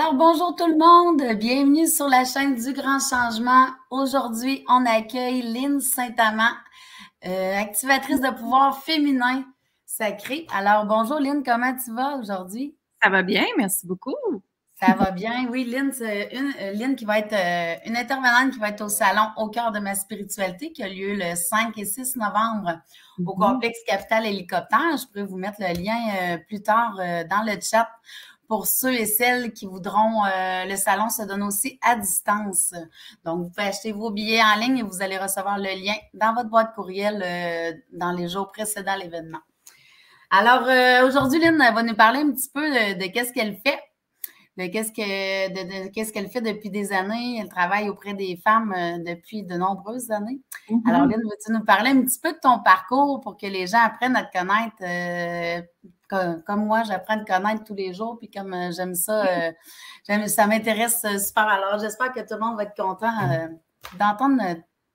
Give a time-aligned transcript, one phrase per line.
[0.00, 3.66] Alors bonjour tout le monde, bienvenue sur la chaîne du Grand Changement.
[3.90, 6.54] Aujourd'hui, on accueille Lynn Saint-Amand,
[7.26, 9.44] euh, activatrice de pouvoir féminin
[9.84, 10.46] sacré.
[10.56, 12.76] Alors bonjour Lynn, comment tu vas aujourd'hui?
[13.02, 14.14] Ça va bien, merci beaucoup.
[14.80, 15.64] Ça va bien, oui.
[15.64, 18.88] Lynn, c'est une, euh, Lynn qui va être euh, une intervenante qui va être au
[18.88, 22.78] salon Au cœur de ma spiritualité qui a lieu le 5 et 6 novembre
[23.18, 23.38] au mm-hmm.
[23.40, 24.96] complexe Capital Hélicoptère.
[24.96, 27.88] Je pourrais vous mettre le lien plus tard dans le chat
[28.48, 32.72] pour ceux et celles qui voudront, euh, le salon se donne aussi à distance.
[33.24, 36.34] Donc, vous pouvez acheter vos billets en ligne et vous allez recevoir le lien dans
[36.34, 39.40] votre boîte courriel euh, dans les jours précédant l'événement.
[40.30, 43.78] Alors, euh, aujourd'hui, Lynn va nous parler un petit peu de, qu'est-ce qu'elle fait,
[44.56, 47.38] de qu'est-ce que, de, qu'est-ce qu'elle fait depuis des années.
[47.40, 48.74] Elle travaille auprès des femmes
[49.06, 50.40] depuis de nombreuses années.
[50.70, 50.88] Mm-hmm.
[50.88, 53.82] Alors, Lynn, veux-tu nous parler un petit peu de ton parcours pour que les gens
[53.82, 55.66] apprennent à te connaître
[56.08, 59.26] comme, moi, j'apprends à te connaître tous les jours, puis comme euh, j'aime ça,
[60.10, 61.46] euh, ça m'intéresse euh, super.
[61.46, 63.12] Alors, j'espère que tout le monde va être content
[63.98, 64.42] d'entendre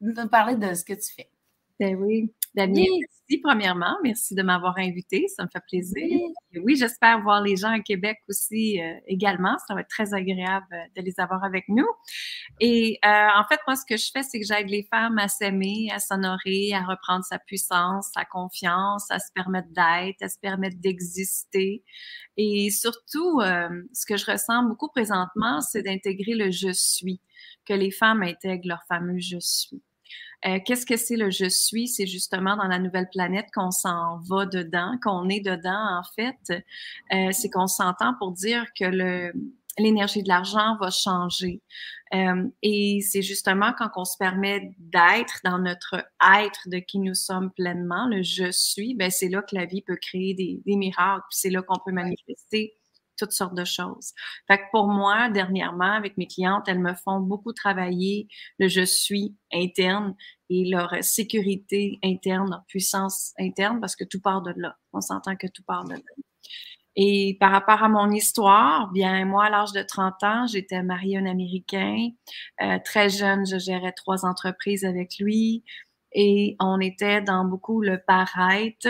[0.02, 1.30] nous parler de ce que tu fais.
[1.80, 2.34] Ben oui.
[2.56, 3.98] Damien, merci premièrement.
[4.04, 5.26] Merci de m'avoir invité.
[5.36, 6.20] Ça me fait plaisir.
[6.62, 9.58] Oui, j'espère voir les gens à Québec aussi euh, également.
[9.68, 11.88] Ça va être très agréable euh, de les avoir avec nous.
[12.60, 15.30] Et euh, en fait, moi, ce que je fais, c'est que j'aide les femmes à
[15.30, 20.38] s'aimer, à s'honorer, à reprendre sa puissance, sa confiance, à se permettre d'être, à se
[20.40, 21.84] permettre d'exister.
[22.38, 27.20] Et surtout, ce que je ressens beaucoup présentement, c'est d'intégrer le je suis,
[27.66, 29.82] que les femmes intègrent leur fameux je suis.
[30.46, 31.88] Euh, qu'est-ce que c'est le je suis?
[31.88, 36.64] C'est justement dans la nouvelle planète qu'on s'en va dedans, qu'on est dedans, en fait.
[37.14, 39.32] Euh, c'est qu'on s'entend pour dire que le,
[39.78, 41.62] l'énergie de l'argent va changer.
[42.14, 47.16] Euh, et c'est justement quand on se permet d'être dans notre être de qui nous
[47.16, 50.76] sommes pleinement, le je suis, ben c'est là que la vie peut créer des, des
[50.76, 51.24] miracles.
[51.32, 52.76] C'est là qu'on peut manifester
[53.24, 54.14] toutes sortes de choses.
[54.48, 58.28] Fait que pour moi, dernièrement, avec mes clientes, elles me font beaucoup travailler
[58.60, 60.16] le je suis interne
[60.50, 64.76] et leur sécurité interne, leur puissance interne, parce que tout part de là.
[64.94, 66.24] On s'entend que tout part de là.
[66.96, 71.18] Et par rapport à mon histoire, bien, moi, à l'âge de 30 ans, j'étais mariée
[71.18, 72.10] à un Américain.
[72.62, 75.64] Euh, très jeune, je gérais trois entreprises avec lui
[76.12, 78.90] et on était dans beaucoup le paraître.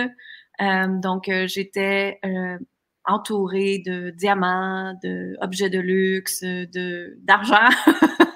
[0.62, 2.20] Euh, donc, euh, j'étais
[3.08, 7.70] euh, entouré de diamants, d'objets de, luxe, de d'argent.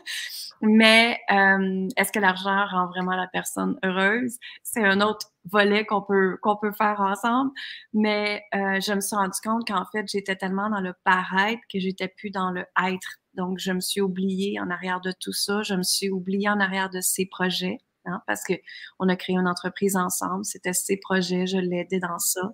[0.61, 4.37] Mais euh, est-ce que l'argent rend vraiment la personne heureuse?
[4.63, 7.51] C'est un autre volet qu'on peut qu'on peut faire ensemble.
[7.93, 11.79] Mais euh, je me suis rendu compte qu'en fait, j'étais tellement dans le paraître que
[11.79, 13.19] j'étais plus dans le être.
[13.35, 15.61] Donc, je me suis oubliée en arrière de tout ça.
[15.61, 17.77] Je me suis oubliée en arrière de ces projets.
[18.05, 18.53] Hein, parce que
[18.99, 20.43] on a créé une entreprise ensemble.
[20.45, 21.45] C'était ses projets.
[21.45, 22.53] Je l'ai aidé dans ça.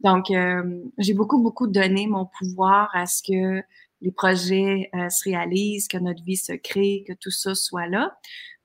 [0.00, 3.62] Donc, euh, j'ai beaucoup, beaucoup donné mon pouvoir à ce que
[4.00, 8.16] les projets euh, se réalisent, que notre vie se crée, que tout ça soit là.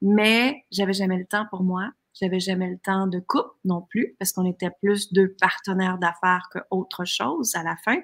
[0.01, 1.89] Mais j'avais jamais le temps pour moi.
[2.19, 6.47] J'avais jamais le temps de couple non plus, parce qu'on était plus deux partenaires d'affaires
[6.51, 7.97] qu'autre chose à la fin.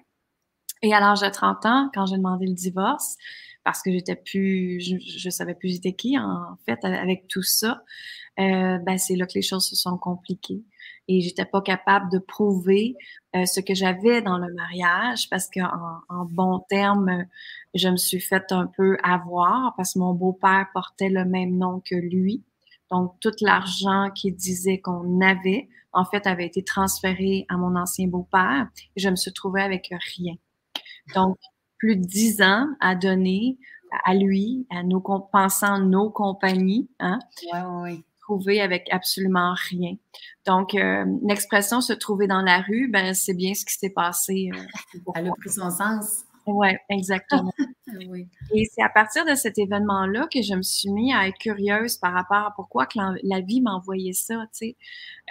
[0.81, 3.17] Et à l'âge de 30 ans, quand j'ai demandé le divorce,
[3.63, 7.83] parce que j'étais plus, je, je savais plus j'étais qui en fait avec tout ça,
[8.39, 10.63] euh, ben c'est là que les choses se sont compliquées
[11.09, 12.95] et j'étais pas capable de prouver
[13.35, 17.25] euh, ce que j'avais dans le mariage parce qu'en en bon terme,
[17.73, 21.81] je me suis fait un peu avoir parce que mon beau-père portait le même nom
[21.83, 22.43] que lui.
[22.91, 28.07] Donc, tout l'argent qu'il disait qu'on avait, en fait, avait été transféré à mon ancien
[28.07, 30.35] beau-père et je me suis trouvée avec rien.
[31.15, 31.37] Donc,
[31.79, 33.57] plus de dix ans à donner
[34.05, 36.87] à lui, à nos pensant nos compagnies.
[36.99, 37.17] Hein?
[37.51, 38.03] Ouais, ouais
[38.61, 39.95] avec absolument rien.
[40.45, 44.49] Donc, euh, l'expression se trouver dans la rue, ben, c'est bien ce qui s'est passé.
[44.53, 46.23] Euh, Elle a pris son sens.
[46.53, 47.51] Oui, exactement.
[48.53, 51.97] Et c'est à partir de cet événement-là que je me suis mis à être curieuse
[51.97, 54.77] par rapport à pourquoi que la, vie m'envoyait ça, tu sais.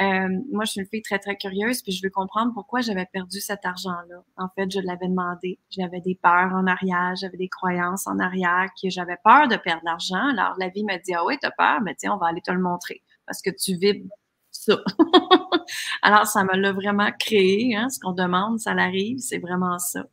[0.01, 3.07] Euh, moi, je suis une fille très, très curieuse, puis je veux comprendre pourquoi j'avais
[3.07, 4.23] perdu cet argent-là.
[4.37, 5.59] En fait, je l'avais demandé.
[5.71, 9.83] J'avais des peurs en arrière, j'avais des croyances en arrière, que j'avais peur de perdre
[9.85, 10.29] l'argent.
[10.31, 12.51] Alors, la vie m'a dit, ah oui, t'as peur, mais tiens, on va aller te
[12.51, 14.03] le montrer parce que tu vis
[14.51, 14.83] ça.
[16.03, 20.05] Alors, ça me l'a vraiment créé, hein, ce qu'on demande, ça l'arrive, c'est vraiment ça.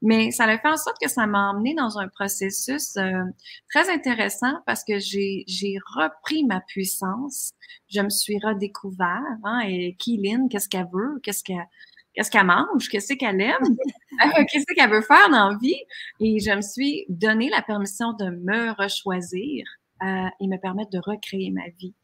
[0.00, 3.24] Mais ça a fait en sorte que ça m'a emmené dans un processus euh,
[3.72, 7.52] très intéressant parce que j'ai, j'ai repris ma puissance,
[7.88, 11.66] je me suis redécouvert, hein, et Keeline, qu'est-ce qu'elle veut, qu'est-ce qu'elle
[12.14, 13.56] qu'est-ce qu'elle mange, qu'est-ce qu'elle aime,
[14.24, 15.80] euh, qu'est-ce qu'elle veut faire dans la vie?
[16.20, 19.64] Et je me suis donné la permission de me rechoisir
[20.02, 21.94] euh, et me permettre de recréer ma vie.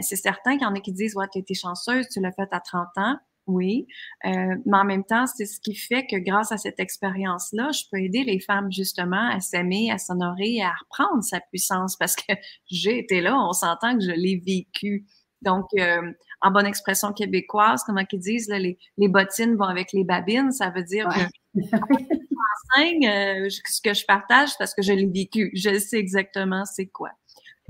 [0.00, 2.48] c'est certain qu'il y en a qui disent, ouais, tu été chanceuse, tu l'as fait
[2.52, 3.16] à 30 ans.
[3.46, 3.86] Oui,
[4.26, 7.82] euh, mais en même temps, c'est ce qui fait que grâce à cette expérience-là, je
[7.90, 12.14] peux aider les femmes justement à s'aimer, à s'honorer, et à reprendre sa puissance parce
[12.14, 12.32] que
[12.70, 15.06] j'ai été là, on s'entend que je l'ai vécu.
[15.42, 20.04] Donc, euh, en bonne expression québécoise, comment qu'ils disent, les, les, bottines vont avec les
[20.04, 21.60] babines, ça veut dire que
[22.76, 25.50] enseigne euh, ce que je partage parce que je l'ai vécu.
[25.54, 27.10] Je sais exactement c'est quoi.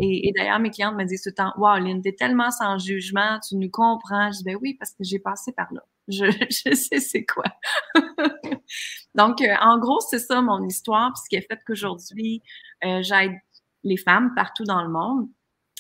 [0.01, 3.39] Et, d'ailleurs, mes clientes me disent tout le temps, wow, Lynn, t'es tellement sans jugement,
[3.47, 4.33] tu nous comprends.
[4.33, 5.83] Je dis, ben oui, parce que j'ai passé par là.
[6.09, 7.45] Je, je sais c'est quoi.
[9.15, 12.43] Donc, euh, en gros, c'est ça mon histoire, puis ce qui est fait qu'aujourd'hui,
[12.85, 13.33] euh, j'aide
[13.85, 15.29] les femmes partout dans le monde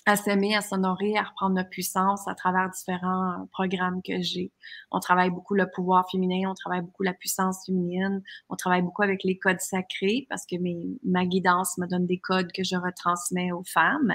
[0.06, 4.50] à s'aimer, à s'honorer, à reprendre notre puissance à travers différents programmes que j'ai.
[4.90, 9.02] On travaille beaucoup le pouvoir féminin, on travaille beaucoup la puissance féminine, on travaille beaucoup
[9.02, 12.76] avec les codes sacrés parce que mes, ma guidance me donne des codes que je
[12.76, 14.14] retransmets aux femmes.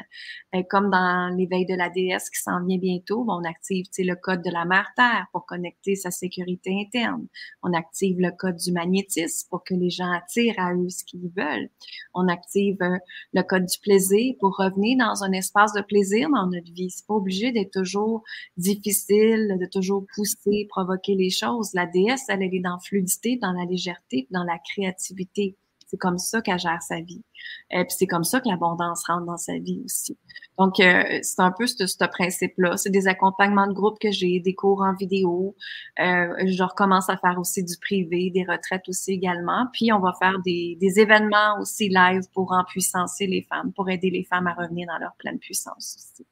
[0.53, 4.41] Et comme dans l'éveil de la déesse qui s'en vient bientôt, on active le code
[4.41, 7.27] de la mère terre pour connecter sa sécurité interne.
[7.63, 11.31] On active le code du magnétisme pour que les gens attirent à eux ce qu'ils
[11.35, 11.69] veulent.
[12.13, 12.97] On active euh,
[13.33, 16.89] le code du plaisir pour revenir dans un espace plaisir dans notre vie.
[16.89, 18.23] C'est pas obligé d'être toujours
[18.57, 21.73] difficile, de toujours pousser, provoquer les choses.
[21.73, 25.57] La déesse, elle, elle est dans fluidité, dans la légèreté, dans la créativité.
[25.87, 27.23] C'est comme ça qu'elle gère sa vie.
[27.71, 30.17] Et puis c'est comme ça que l'abondance rentre dans sa vie aussi.
[30.57, 32.77] Donc, euh, c'est un peu ce, ce principe-là.
[32.77, 35.55] C'est des accompagnements de groupe que j'ai, des cours en vidéo.
[35.99, 39.67] Euh, je recommence à faire aussi du privé, des retraites aussi également.
[39.73, 44.09] Puis, on va faire des, des événements aussi live pour empuissancer les femmes, pour aider
[44.09, 46.25] les femmes à revenir dans leur pleine puissance aussi.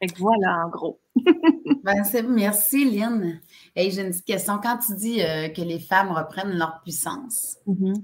[0.00, 1.00] Fait que voilà, en gros.
[1.84, 3.40] ben, merci, Lynn.
[3.74, 4.58] Et j'ai une petite question.
[4.62, 7.94] Quand tu dis euh, que les femmes reprennent leur puissance, mm-hmm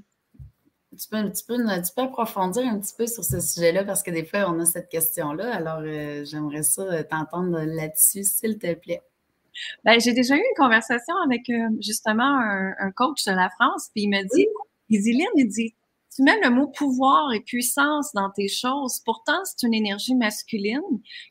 [0.98, 4.10] tu peux, tu, peux, tu peux approfondir un petit peu sur ce sujet-là parce que
[4.10, 5.54] des fois, on a cette question-là.
[5.54, 9.02] Alors, euh, j'aimerais ça euh, t'entendre là-dessus, s'il te plaît.
[9.84, 12.38] Ben, j'ai déjà eu une conversation avec euh, justement
[12.78, 14.46] un, coach de la France, puis il m'a dit,
[14.88, 15.74] il dit, Lynn, il dit,
[16.14, 19.00] tu mets le mot pouvoir et puissance dans tes choses.
[19.04, 20.82] Pourtant, c'est une énergie masculine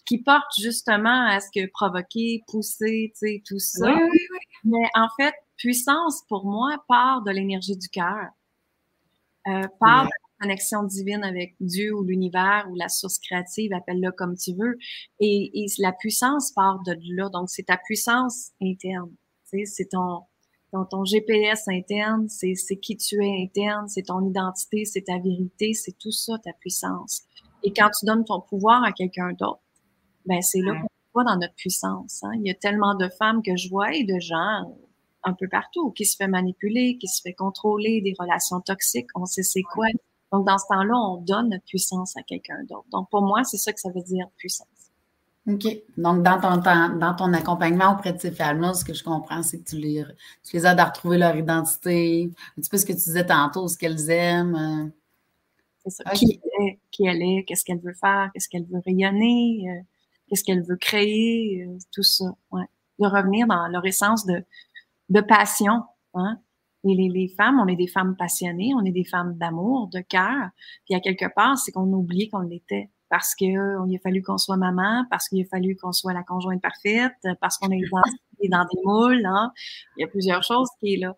[0.05, 3.85] qui porte justement à ce que provoquer, pousser, tu sais, tout ça.
[3.85, 4.39] Oui, oui, oui.
[4.63, 8.29] Mais en fait, puissance, pour moi, part de l'énergie du cœur
[9.47, 10.09] euh, par la
[10.39, 14.77] connexion divine avec Dieu ou l'univers ou la source créative, appelle-le comme tu veux.
[15.19, 17.29] Et, et, la puissance part de là.
[17.29, 19.11] Donc, c'est ta puissance interne.
[19.65, 20.21] C'est ton,
[20.71, 25.73] ton, ton, GPS interne, c'est qui tu es interne, c'est ton identité, c'est ta vérité,
[25.73, 27.23] c'est tout ça, ta puissance.
[27.63, 29.61] Et quand tu donnes ton pouvoir à quelqu'un d'autre,
[30.25, 32.23] ben c'est là qu'on voit dans notre puissance.
[32.23, 32.31] Hein.
[32.35, 34.77] Il y a tellement de femmes que je vois et de gens
[35.23, 39.25] un peu partout, qui se fait manipuler, qui se fait contrôler, des relations toxiques, on
[39.25, 39.87] sait c'est quoi.
[40.31, 42.87] Donc, dans ce temps-là, on donne notre puissance à quelqu'un d'autre.
[42.91, 44.67] Donc, pour moi, c'est ça que ça veut dire, puissance.
[45.47, 45.65] OK.
[45.97, 49.59] Donc, dans ton, dans ton accompagnement auprès de ces femmes-là, ce que je comprends, c'est
[49.59, 50.05] que tu les,
[50.43, 53.67] tu les aides à retrouver leur identité, un petit peu ce que tu disais tantôt,
[53.67, 54.55] ce qu'elles aiment.
[54.55, 54.89] Euh.
[55.83, 56.11] C'est ça.
[56.11, 59.81] Qui, elle est, qui elle est, qu'est-ce qu'elle veut faire, qu'est-ce qu'elle veut rayonner, euh,
[60.29, 62.25] qu'est-ce qu'elle veut créer, euh, tout ça.
[62.51, 62.65] Ouais.
[62.99, 64.45] De revenir dans leur essence de,
[65.11, 65.83] de passion.
[66.13, 66.39] Hein?
[66.83, 69.99] Et les, les, femmes, on est des femmes passionnées, on est des femmes d'amour, de
[69.99, 70.49] cœur.
[70.85, 74.37] Puis à quelque part, c'est qu'on a oublié qu'on l'était parce qu'il a fallu qu'on
[74.37, 77.11] soit maman, parce qu'il a fallu qu'on soit la conjointe parfaite,
[77.41, 79.25] parce qu'on est dans, dans des moules.
[79.25, 79.51] Hein?
[79.97, 81.17] Il y a plusieurs choses qui est là.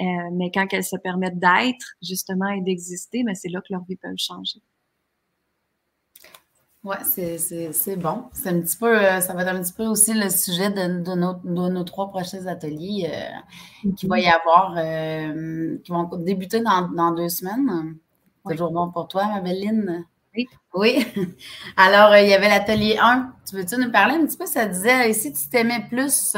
[0.00, 3.84] Euh, mais quand elles se permettent d'être, justement, et d'exister, mais c'est là que leur
[3.84, 4.60] vie peut changer.
[6.84, 8.24] Oui, c'est bon.
[8.34, 11.02] C'est un petit peu, euh, ça va être un petit peu aussi le sujet de,
[11.02, 16.04] de, nos, de nos, trois prochains ateliers euh, qui va y avoir, euh, qui vont
[16.18, 17.96] débuter dans, dans deux semaines.
[18.46, 20.04] Toujours bon pour toi, ma belle Lynn?
[20.36, 20.46] Oui.
[20.74, 21.06] Oui.
[21.78, 23.32] Alors, il y avait l'atelier 1.
[23.48, 24.44] Tu veux-tu nous parler un petit peu?
[24.44, 26.36] Ça disait, si tu t'aimais plus,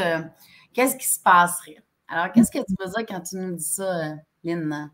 [0.73, 1.83] qu'est-ce qui se passerait?
[2.07, 4.93] Alors, qu'est-ce que tu veux dire quand tu nous dis ça, Lynn?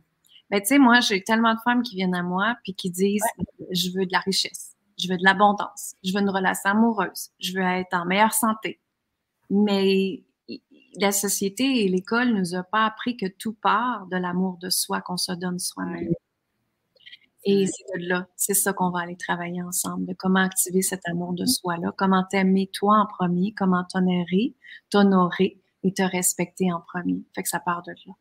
[0.50, 3.24] Ben, tu sais, moi, j'ai tellement de femmes qui viennent à moi puis qui disent,
[3.70, 4.71] je veux de la richesse
[5.02, 8.80] je veux de l'abondance, je veux une relation amoureuse, je veux être en meilleure santé.
[9.50, 10.22] Mais
[10.96, 15.00] la société et l'école nous a pas appris que tout part de l'amour de soi
[15.00, 16.12] qu'on se donne soi-même.
[17.44, 21.08] Et c'est de là, c'est ça qu'on va aller travailler ensemble, de comment activer cet
[21.08, 24.54] amour de soi-là, comment t'aimer toi en premier, comment t'honorer,
[24.90, 27.24] t'honorer et te respecter en premier.
[27.34, 28.12] Fait que ça part de là.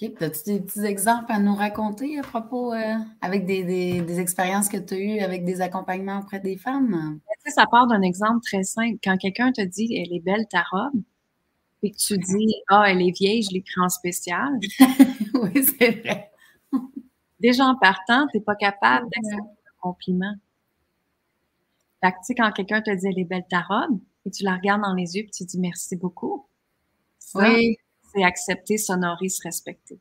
[0.00, 4.94] As-tu des petits exemples à nous raconter à propos, euh, avec des, expériences que tu
[4.94, 7.18] as eues avec des accompagnements auprès des femmes?
[7.46, 8.98] Ça part d'un exemple très simple.
[9.02, 11.02] Quand quelqu'un te dit Elle est belle ta robe,
[11.82, 14.58] et que tu dis Ah, elle est vieille, je l'ai pris en spécial.
[15.34, 16.30] oui, c'est vrai.
[17.40, 20.34] Déjà en partant, tu n'es pas capable d'accepter un compliment.
[22.04, 24.44] Fait que, tu sais, quand quelqu'un te dit Elle est belle ta robe, et tu
[24.44, 26.48] la regardes dans les yeux et tu dis Merci beaucoup
[27.34, 27.76] oui.
[28.12, 29.98] C'est accepter, s'honorer, se respecter.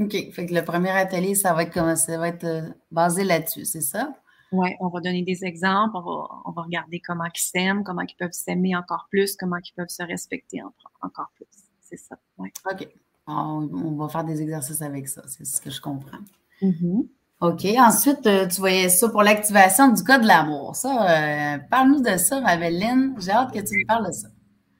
[0.00, 0.32] OK.
[0.32, 3.64] Fait que le premier atelier, ça va être, comme, ça va être euh, basé là-dessus,
[3.64, 4.12] c'est ça?
[4.52, 8.02] Oui, on va donner des exemples, on va, on va regarder comment ils s'aiment, comment
[8.02, 10.60] ils peuvent s'aimer encore plus, comment ils peuvent se respecter
[11.00, 11.46] encore plus.
[11.80, 12.16] C'est ça.
[12.38, 12.52] Ouais.
[12.70, 12.88] OK.
[13.26, 16.18] On, va faire des exercices avec ça, c'est ce que je comprends.
[16.60, 17.06] Mm-hmm.
[17.40, 17.64] OK.
[17.78, 20.76] Ensuite, euh, tu voyais ça pour l'activation du code de l'amour.
[20.76, 22.82] Ça, euh, parle-nous de ça, ma belle
[23.18, 24.28] J'ai hâte que tu nous parles de ça.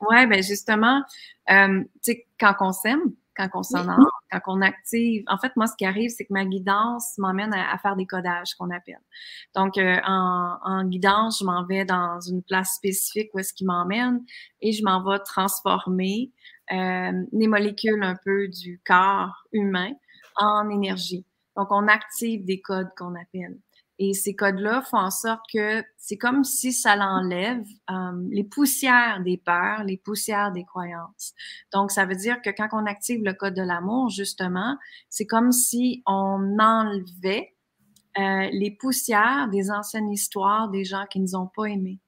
[0.08, 1.02] Oui, bien justement,
[1.50, 5.24] euh, tu sais, quand on s'aime, quand on s'honore, quand on active.
[5.28, 8.54] En fait, moi, ce qui arrive, c'est que ma guidance m'emmène à, faire des codages
[8.54, 9.00] qu'on appelle.
[9.54, 14.22] Donc, en, en, guidance, je m'en vais dans une place spécifique où est-ce qu'il m'emmène
[14.60, 16.30] et je m'en vais transformer
[16.72, 19.92] euh, les molécules un peu du corps humain
[20.36, 21.24] en énergie.
[21.56, 23.58] Donc, on active des codes qu'on appelle.
[23.98, 27.94] Et ces codes-là font en sorte que c'est comme si ça l'enlève euh,
[28.30, 31.32] les poussières des peurs, les poussières des croyances.
[31.72, 34.76] Donc, ça veut dire que quand on active le code de l'amour, justement,
[35.08, 37.54] c'est comme si on enlevait
[38.18, 42.00] euh, les poussières des anciennes histoires des gens qui nous ont pas aimés,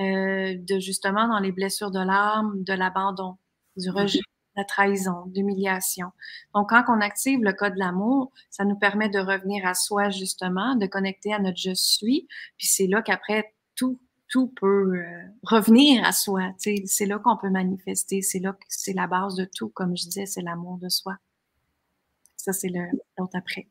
[0.00, 3.36] euh, de justement dans les blessures de l'âme, de l'abandon,
[3.76, 4.20] du rejet,
[4.56, 6.08] la trahison, l'humiliation.
[6.54, 10.10] Donc, quand on active le code de l'amour, ça nous permet de revenir à soi,
[10.10, 12.26] justement, de connecter à notre je suis.
[12.56, 16.52] Puis c'est là qu'après, tout, tout peut euh, revenir à soi.
[16.58, 18.22] C'est là qu'on peut manifester.
[18.22, 19.68] C'est là que c'est la base de tout.
[19.68, 21.16] Comme je disais, c'est l'amour de soi.
[22.36, 23.68] Ça, c'est l'autre après.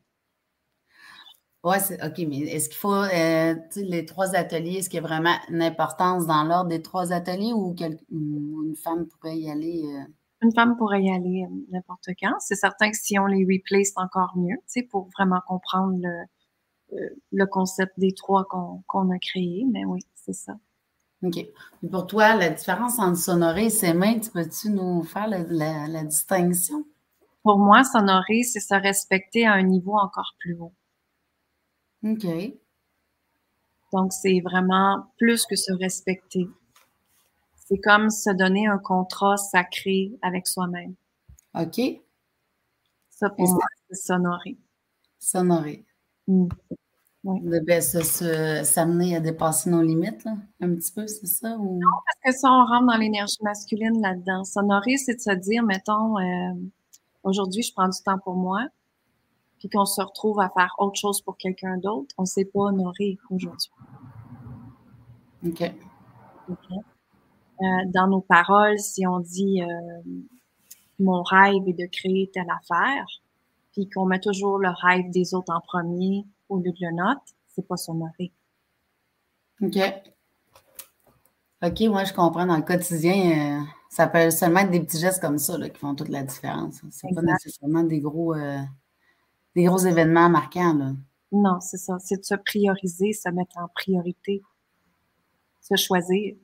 [1.64, 5.34] Oui, OK, mais est-ce qu'il faut, euh, les trois ateliers, est-ce qu'il y a vraiment
[5.48, 7.74] une importance dans l'ordre des trois ateliers ou,
[8.12, 9.82] une femme pourrait y aller?
[9.84, 10.04] Euh?
[10.46, 12.38] Une femme pourrait y aller euh, n'importe quand.
[12.38, 15.98] C'est certain que si on les replay, c'est encore mieux, tu sais, pour vraiment comprendre
[16.00, 19.66] le, le concept des trois qu'on a créés.
[19.72, 20.52] Mais oui, c'est ça.
[21.24, 21.36] OK.
[21.38, 26.84] Et pour toi, la différence entre sonorer et s'aimer, peux-tu nous faire la, la distinction?
[27.42, 30.74] Pour moi, sonorer, c'est se respecter à un niveau encore plus haut.
[32.04, 32.26] OK.
[33.92, 36.46] Donc, c'est vraiment plus que se respecter.
[37.68, 40.94] C'est comme se donner un contrat sacré avec soi-même.
[41.54, 41.80] OK.
[43.10, 44.56] Ça, pour moi, c'est s'honorer.
[45.18, 45.84] S'honorer.
[46.28, 46.48] Mm.
[47.24, 47.40] Oui.
[47.66, 51.56] Ben, s'amener à dépasser nos limites, là, un petit peu, c'est ça?
[51.58, 51.80] Ou...
[51.80, 54.44] Non, parce que ça, on rentre dans l'énergie masculine là-dedans.
[54.44, 56.52] S'honorer, c'est de se dire, mettons, euh,
[57.24, 58.68] aujourd'hui, je prends du temps pour moi
[59.58, 62.60] puis qu'on se retrouve à faire autre chose pour quelqu'un d'autre, on ne s'est pas
[62.60, 63.70] honoré aujourd'hui.
[65.44, 65.62] OK.
[65.62, 66.54] Euh,
[67.60, 70.02] dans nos paroles, si on dit euh,
[70.98, 73.06] mon rêve est de créer telle affaire,
[73.72, 77.22] puis qu'on met toujours le rêve des autres en premier au lieu de le nôtre,
[77.48, 78.32] c'est pas s'honorer.
[79.62, 79.78] OK.
[81.62, 82.46] OK, moi, je comprends.
[82.46, 85.94] Dans le quotidien, euh, ça peut seulement être des petits gestes comme ça qui font
[85.94, 86.82] toute la différence.
[86.90, 88.34] C'est pas nécessairement des gros
[89.56, 90.74] des gros événements marquants.
[90.74, 90.92] Là.
[91.32, 91.96] Non, c'est ça.
[91.98, 94.42] C'est de se prioriser, se mettre en priorité,
[95.62, 96.36] se choisir.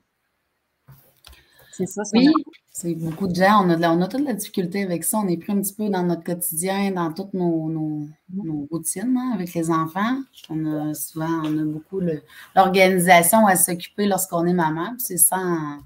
[1.75, 2.03] C'est ça.
[2.13, 2.31] Oui,
[2.71, 3.65] c'est beaucoup de gens.
[3.65, 5.17] On a, de on a toute la difficulté avec ça.
[5.17, 9.31] On est pris un petit peu dans notre quotidien, dans toutes nos, nos, routines hein,
[9.33, 10.21] avec les enfants.
[10.49, 11.99] On a souvent, on a beaucoup
[12.55, 14.93] l'organisation à s'occuper lorsqu'on est maman.
[14.99, 15.79] C'est sans.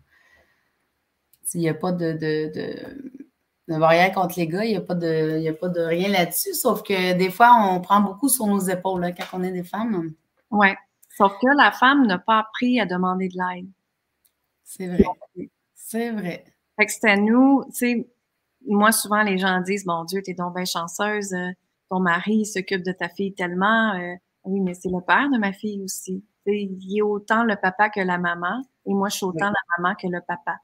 [1.54, 2.18] Il n'y a pas de
[3.70, 6.10] ne va rien contre les gars, il n'y a, pas de, a pas de rien
[6.10, 9.52] là-dessus, sauf que des fois, on prend beaucoup sur nos épaules là, quand on est
[9.52, 10.14] des femmes.
[10.52, 10.68] Oui,
[11.18, 13.68] sauf que la femme n'a pas appris à demander de l'aide.
[14.64, 15.04] C'est vrai.
[15.90, 16.44] C'est vrai.
[16.78, 18.10] Fait que c'est à nous, tu sais,
[18.68, 21.52] moi, souvent, les gens disent, mon Dieu, t'es donc bien chanceuse, euh,
[21.90, 23.94] ton mari s'occupe de ta fille tellement.
[23.94, 26.26] Euh, oui, mais c'est le père de ma fille aussi.
[26.46, 29.96] il est autant le papa que la maman, et moi, je suis autant la maman
[29.96, 30.58] que le papa.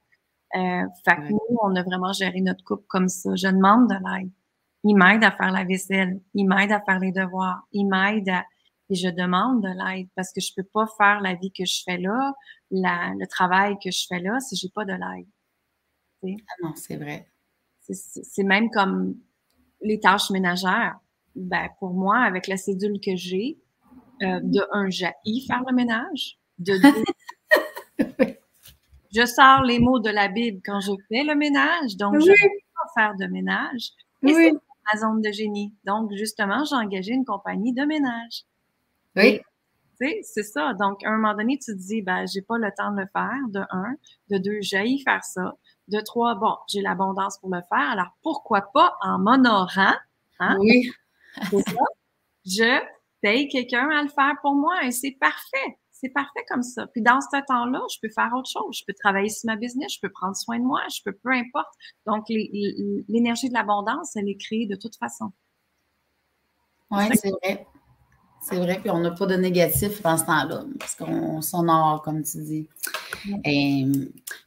[0.57, 3.29] Euh, fait que nous, on a vraiment géré notre couple comme ça.
[3.35, 4.31] Je demande de l'aide.
[4.83, 6.19] Il m'aide à faire la vaisselle.
[6.33, 7.65] Il m'aide à faire les devoirs.
[7.71, 8.43] Il m'aide à...
[8.89, 11.81] Et je demande de l'aide parce que je peux pas faire la vie que je
[11.85, 12.33] fais là,
[12.73, 15.27] la, le travail que je fais là si j'ai pas de l'aide.
[16.25, 17.27] Ah non, c'est vrai.
[17.79, 19.15] C'est même comme
[19.81, 20.97] les tâches ménagères.
[21.35, 23.57] Ben, pour moi, avec la cédule que j'ai,
[24.21, 25.11] euh, de un, j'ai
[25.47, 26.37] faire le ménage.
[26.59, 27.03] De deux,
[29.15, 32.31] je sors les mots de la Bible quand je fais le ménage, donc je ne
[32.31, 33.89] peux pas faire de ménage.
[34.21, 35.73] Et c'est ma zone de génie.
[35.83, 38.43] Donc, justement, j'ai engagé une compagnie de ménage.
[39.15, 39.41] Oui.
[39.97, 40.73] C'est ça.
[40.73, 43.07] Donc, à un moment donné, tu te dis, ben, j'ai pas le temps de le
[43.11, 43.95] faire, de un.
[44.29, 45.53] De deux, j'ai faire ça.
[45.87, 47.91] De trois, bon, j'ai l'abondance pour le faire.
[47.91, 49.95] Alors, pourquoi pas en m'honorant?
[50.39, 50.57] Hein?
[50.59, 50.91] Oui.
[51.49, 51.83] c'est ça.
[52.45, 52.81] Je
[53.21, 55.77] paye quelqu'un à le faire pour moi et c'est parfait.
[55.91, 56.87] c'est parfait comme ça.
[56.87, 58.77] Puis dans ce temps-là, je peux faire autre chose.
[58.79, 61.31] Je peux travailler sur ma business, je peux prendre soin de moi, je peux, peu
[61.31, 61.73] importe.
[62.05, 65.31] Donc, l'énergie de l'abondance, elle est créée de toute façon.
[66.91, 67.65] Oui, c'est vrai.
[68.45, 72.23] C'est vrai, puis on n'a pas de négatif dans ce temps-là, parce qu'on s'honore, comme
[72.23, 72.69] tu dis.
[73.45, 73.85] Et,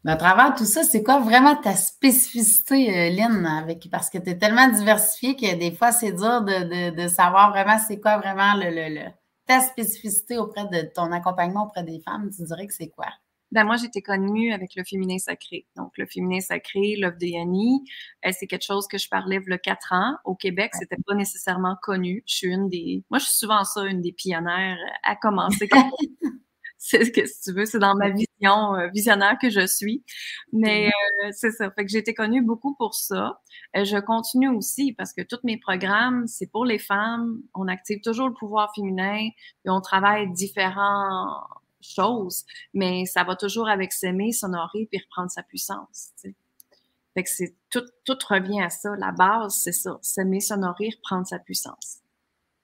[0.04, 4.18] mais à travers tout ça, c'est quoi vraiment ta spécificité, euh, Lynn, avec, parce que
[4.18, 8.52] tu es tellement diversifiée que des fois, c'est dur de, savoir vraiment c'est quoi vraiment
[8.56, 9.08] le,
[9.46, 12.30] ta spécificité auprès de ton accompagnement auprès des femmes.
[12.36, 13.06] Tu dirais que c'est quoi?
[13.52, 15.66] Ben moi, j'étais connue avec le féminin sacré.
[15.76, 17.84] Donc, le féminin sacré, l'œuvre de Yanni,
[18.24, 20.16] euh, c'est quelque chose que je parlais il y a quatre ans.
[20.24, 22.24] Au Québec, c'était pas nécessairement connu.
[22.26, 25.68] Je suis une des, moi, je suis souvent ça, une des pionnières à commencer.
[26.78, 30.04] c'est ce que si tu veux, c'est dans ma vision euh, visionnaire que je suis.
[30.52, 31.70] Mais euh, c'est ça.
[31.70, 33.40] Fait que j'ai été connue beaucoup pour ça.
[33.74, 37.40] je continue aussi parce que tous mes programmes, c'est pour les femmes.
[37.54, 41.46] On active toujours le pouvoir féminin et on travaille différents
[41.92, 46.10] chose, mais ça va toujours avec s'aimer, s'honorer puis reprendre sa puissance.
[46.22, 48.94] Que c'est tout, tout revient à ça.
[48.98, 49.98] La base, c'est ça.
[50.02, 52.00] S'aimer, s'honorer, reprendre sa puissance.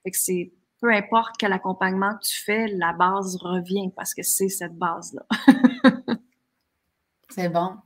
[0.04, 0.52] Fait c'est
[0.82, 5.24] peu importe quel accompagnement tu fais, la base revient parce que c'est cette base-là.
[7.30, 7.76] c'est bon.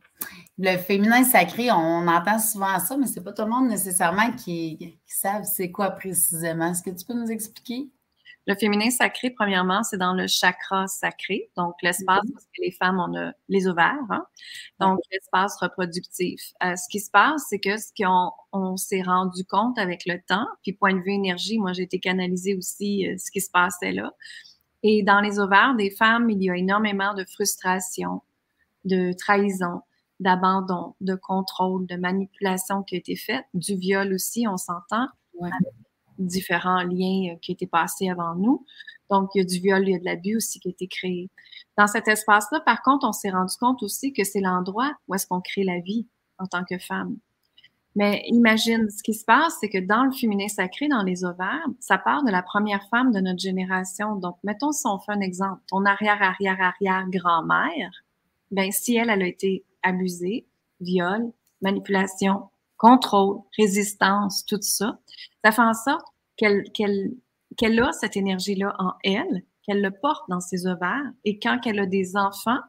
[0.57, 4.79] Le féminin sacré, on entend souvent ça, mais c'est pas tout le monde nécessairement qui,
[4.79, 6.71] qui savent c'est quoi précisément.
[6.71, 7.91] Est-ce que tu peux nous expliquer?
[8.47, 12.33] Le féminin sacré, premièrement, c'est dans le chakra sacré, donc l'espace mhm.
[12.33, 14.25] parce que les femmes, on a les ovaires, hein?
[14.79, 16.41] donc l'espace reproductif.
[16.63, 20.21] Euh, ce qui se passe, c'est que ce qu'on on, s'est rendu compte avec le
[20.29, 23.51] temps, puis point de vue énergie, moi j'ai été canalisée aussi euh, ce qui se
[23.51, 24.13] passait là.
[24.85, 28.23] Et dans les ovaires des femmes, il y a énormément de frustration,
[28.85, 29.83] de trahison,
[30.21, 35.09] d'abandon, de contrôle, de manipulation qui a été faite, du viol aussi, on s'entend,
[36.19, 38.65] différents liens euh, qui étaient passés avant nous.
[39.11, 40.87] Donc, il y a du viol, il y a de l'abus aussi qui a été
[40.89, 41.31] créé.
[41.79, 45.27] Dans cet espace-là, par contre, on s'est rendu compte aussi que c'est l'endroit où est-ce
[45.27, 46.07] qu'on crée la vie
[46.39, 47.17] en tant que femme.
[47.95, 51.67] Mais imagine, ce qui se passe, c'est que dans le féminin sacré, dans les ovaires,
[51.81, 54.17] ça part de la première femme de notre génération.
[54.17, 57.91] Donc, mettons si on fait un exemple, ton arrière-arrière-arrière-grand-mère,
[58.51, 60.47] ben si elle, elle a été abusée,
[60.81, 64.99] viol, manipulation, contrôle, résistance, tout ça,
[65.43, 66.65] ça fait en sorte qu'elle
[67.57, 71.81] qu'elle a cette énergie-là en elle, qu'elle le porte dans ses ovaires, et quand elle
[71.81, 72.61] a des enfants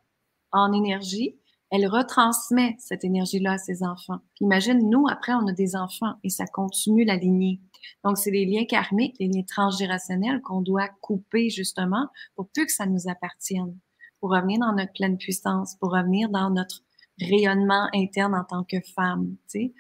[0.52, 1.36] en énergie,
[1.70, 4.20] elle retransmet cette énergie-là à ses enfants.
[4.40, 7.60] imagine, nous, après, on a des enfants et ça continue la lignée.
[8.06, 12.72] Donc, c'est les liens karmiques, les liens transgénérationnels qu'on doit couper justement pour plus que
[12.72, 13.78] ça nous appartienne,
[14.22, 16.84] pour revenir dans notre pleine puissance, pour revenir dans notre
[17.20, 19.36] rayonnement interne en tant que femme.
[19.50, 19.74] Tu sais.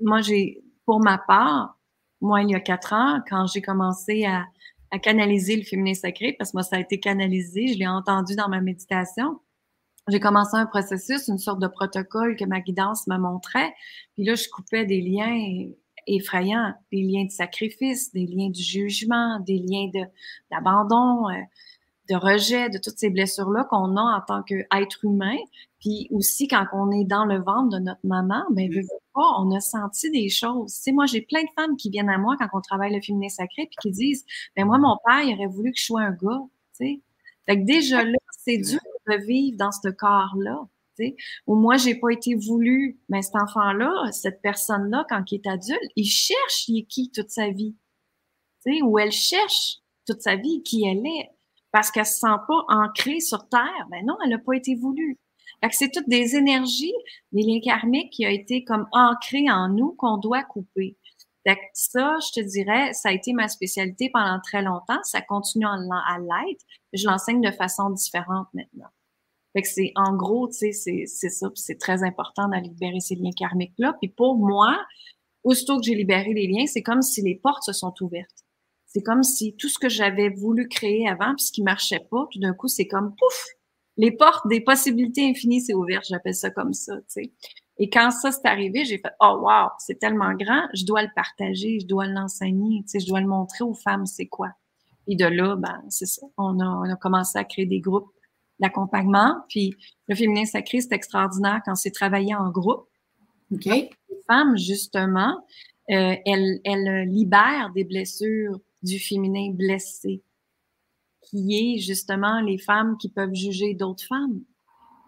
[0.00, 1.77] Moi, j'ai, pour ma part,
[2.20, 4.46] moi, il y a quatre ans, quand j'ai commencé à,
[5.02, 8.48] canaliser le féminin sacré, parce que moi, ça a été canalisé, je l'ai entendu dans
[8.48, 9.38] ma méditation.
[10.08, 13.74] J'ai commencé un processus, une sorte de protocole que ma guidance me montrait.
[14.14, 15.68] Puis là, je coupais des liens
[16.06, 19.90] effrayants, des liens de sacrifice, des liens du jugement, des liens
[20.50, 21.34] d'abandon, euh,
[22.08, 25.36] de rejet, de toutes ces blessures-là qu'on a en tant qu'être humain.
[25.80, 28.82] Puis aussi, quand on est dans le ventre de notre maman, ben, mmh.
[29.14, 30.74] pas, on a senti des choses.
[30.74, 33.00] Tu sais, moi, j'ai plein de femmes qui viennent à moi quand on travaille le
[33.00, 34.24] féminin sacré, puis qui disent,
[34.56, 36.40] ben moi, mon père, il aurait voulu que je sois un gars,
[36.78, 37.00] tu sais.
[37.46, 40.66] Fait que déjà là, c'est dur de vivre dans ce corps-là,
[40.96, 41.16] tu sais.
[41.46, 45.92] Ou moi, j'ai pas été voulu, mais cet enfant-là, cette personne-là, quand il est adulte,
[45.96, 47.76] il cherche il est qui toute sa vie,
[48.64, 51.30] tu sais, ou elle cherche toute sa vie qui elle est
[51.72, 53.86] parce qu'elle se sent pas ancrée sur Terre.
[53.90, 55.18] Ben non, elle n'a pas été voulue.
[55.62, 56.94] Fait que c'est toutes des énergies,
[57.32, 60.96] des liens karmiques qui ont été comme ancrés en nous qu'on doit couper.
[61.46, 64.98] Fait que ça, je te dirais, ça a été ma spécialité pendant très longtemps.
[65.02, 66.64] Ça continue à l'être.
[66.92, 68.88] Je l'enseigne de façon différente maintenant.
[69.54, 71.48] Fait que c'est, en gros, tu sais, c'est ça.
[71.54, 73.94] c'est très important d'aller libérer ces liens karmiques-là.
[74.00, 74.78] Puis pour moi,
[75.42, 78.44] aussitôt que j'ai libéré les liens, c'est comme si les portes se sont ouvertes.
[78.88, 82.26] C'est comme si tout ce que j'avais voulu créer avant, puis ce qui marchait pas,
[82.32, 83.44] tout d'un coup, c'est comme pouf,
[83.98, 87.32] les portes des possibilités infinies s'est ouvertes, j'appelle ça comme ça, tu sais.
[87.80, 91.10] Et quand ça s'est arrivé, j'ai fait oh wow, c'est tellement grand, je dois le
[91.14, 94.48] partager, je dois l'enseigner, tu sais, je dois le montrer aux femmes c'est quoi?
[95.06, 98.10] Et de là, ben c'est ça, on a, on a commencé à créer des groupes
[98.58, 99.74] d'accompagnement, puis
[100.08, 102.86] le féminin sacré c'est extraordinaire quand c'est travaillé en groupe.
[103.52, 103.64] Ok.
[103.66, 103.90] Les
[104.26, 105.44] femmes justement,
[105.90, 110.22] euh, elles, elles libèrent des blessures du féminin blessé,
[111.22, 114.42] qui est justement les femmes qui peuvent juger d'autres femmes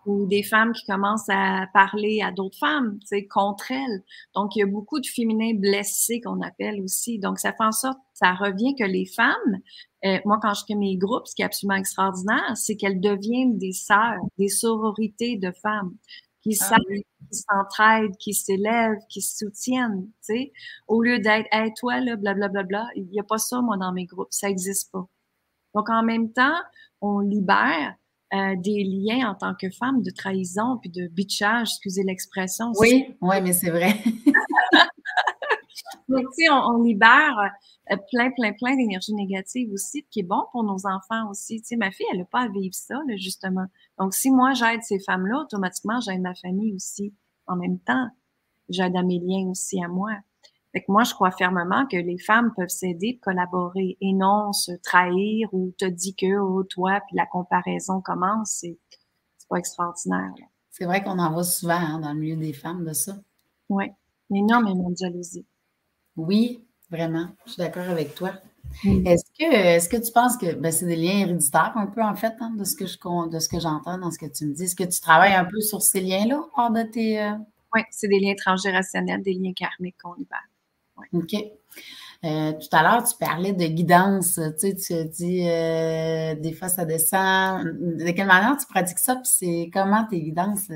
[0.06, 4.02] ou des femmes qui commencent à parler à d'autres femmes, tu sais, contre elles.
[4.34, 7.18] Donc, il y a beaucoup de féminins blessés qu'on appelle aussi.
[7.18, 9.58] Donc, ça fait en sorte, ça revient que les femmes,
[10.04, 13.58] euh, moi, quand je fais mes groupes, ce qui est absolument extraordinaire, c'est qu'elles deviennent
[13.58, 15.94] des sœurs, des sororités de femmes
[16.42, 20.52] qui ah qui s'entraident, qui s'élèvent, qui se soutiennent, tu sais,
[20.88, 23.60] au lieu d'être, hey, toi, là, blablabla, bla, bla, bla, il n'y a pas ça,
[23.60, 25.06] moi, dans mes groupes, ça n'existe pas.
[25.74, 26.56] Donc, en même temps,
[27.00, 27.94] on libère
[28.32, 32.72] euh, des liens en tant que femme de trahison puis de bitchage, excusez l'expression.
[32.78, 33.94] Oui, oui, mais c'est vrai.
[36.08, 37.38] Donc, tu sais, on, libère
[37.90, 41.60] euh, plein, plein, plein d'énergie négative aussi, qui est bon pour nos enfants aussi.
[41.60, 43.66] Tu sais, ma fille, elle n'a pas à vivre ça, là, justement.
[43.98, 47.14] Donc, si moi, j'aide ces femmes-là, automatiquement, j'aide ma famille aussi
[47.46, 48.08] en même temps.
[48.68, 50.10] J'aide à mes liens aussi à moi.
[50.72, 54.70] Fait que moi, je crois fermement que les femmes peuvent s'aider, collaborer et non se
[54.72, 58.58] trahir ou te dire que, oh, toi, puis la comparaison commence.
[58.60, 58.78] C'est,
[59.48, 60.32] pas extraordinaire.
[60.70, 63.16] C'est vrai qu'on en voit souvent hein, dans le milieu des femmes de ça.
[63.68, 63.86] Oui,
[64.32, 65.44] énormément de jalousie.
[66.16, 67.28] Oui, vraiment.
[67.46, 68.32] Je suis d'accord avec toi.
[68.84, 69.06] Mm.
[69.06, 72.14] Est-ce que, est que tu penses que ben, c'est des liens héréditaires un peu en
[72.14, 72.96] fait hein, de ce que je
[73.28, 74.64] de ce que j'entends dans ce que tu me dis?
[74.64, 77.20] Est-ce que tu travailles un peu sur ces liens-là hors de tes.
[77.20, 77.32] Euh?
[77.74, 80.48] Oui, c'est des liens transgénérationnels, des liens karmiques qu'on libère.
[81.12, 81.34] OK.
[82.22, 84.34] Euh, tout à l'heure, tu parlais de guidance.
[84.34, 87.64] Tu sais, tu as dit euh, des fois ça descend.
[87.64, 89.14] De quelle manière tu pratiques ça?
[89.16, 90.68] Puis c'est comment tes guidances?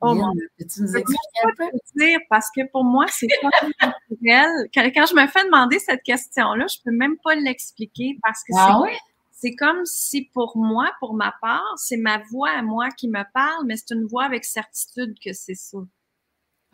[0.00, 0.14] Oh
[0.58, 1.64] peux-tu nous expliquer un peu?
[1.96, 3.48] Dire parce que pour moi, c'est pas
[3.82, 4.68] naturel.
[4.72, 8.52] Quand, quand, je me fais demander cette question-là, je peux même pas l'expliquer parce que
[8.56, 8.80] ah
[9.32, 13.22] c'est comme si pour moi, pour ma part, c'est ma voix à moi qui me
[13.32, 15.78] parle, mais c'est une voix avec certitude que c'est ça.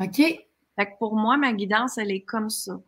[0.01, 0.17] OK.
[0.17, 2.81] Fait que pour moi, ma guidance, elle est comme ça.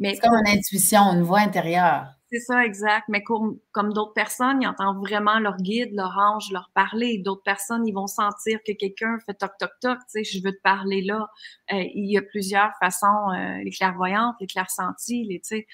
[0.00, 2.17] c'est comme une intuition, une voix intérieure.
[2.30, 3.04] C'est ça, exact.
[3.08, 7.18] Mais comme, comme d'autres personnes, ils entendent vraiment leur guide, leur ange leur parler.
[7.18, 10.52] D'autres personnes, ils vont sentir que quelqu'un fait toc, toc, toc, tu sais, je veux
[10.52, 11.26] te parler là.
[11.72, 15.66] Euh, il y a plusieurs façons, euh, les clairvoyantes, les clairsenties, les, tu sais.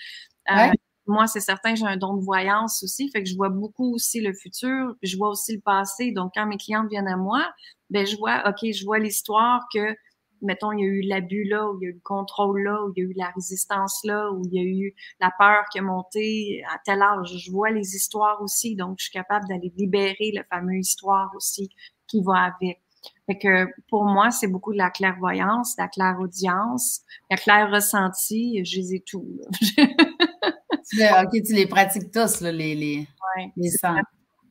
[0.51, 0.71] Euh,
[1.07, 4.21] moi, c'est certain, j'ai un don de voyance aussi, fait que je vois beaucoup aussi
[4.21, 6.13] le futur, puis je vois aussi le passé.
[6.13, 7.45] Donc, quand mes clientes viennent à moi,
[7.91, 9.97] ben je vois, OK, je vois l'histoire que
[10.45, 12.85] mettons, il y a eu l'abus là, ou il y a eu le contrôle là,
[12.85, 15.65] ou il y a eu la résistance là, ou il y a eu la peur
[15.71, 17.37] qui est montée à tel âge.
[17.37, 21.69] Je vois les histoires aussi, donc je suis capable d'aller libérer la fameuse histoire aussi
[22.07, 22.81] qui va avec.
[23.27, 28.65] Fait que pour moi, c'est beaucoup de la clairvoyance, de la clairaudience, la clair ressenti,
[28.65, 29.41] je les ai tous.
[29.53, 34.01] ok, tu les pratiques tous, là, les, les, ouais, les sens.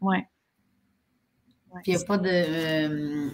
[0.01, 0.27] Ouais.
[1.81, 2.29] Puis il n'y a pas de.
[2.29, 3.29] Euh,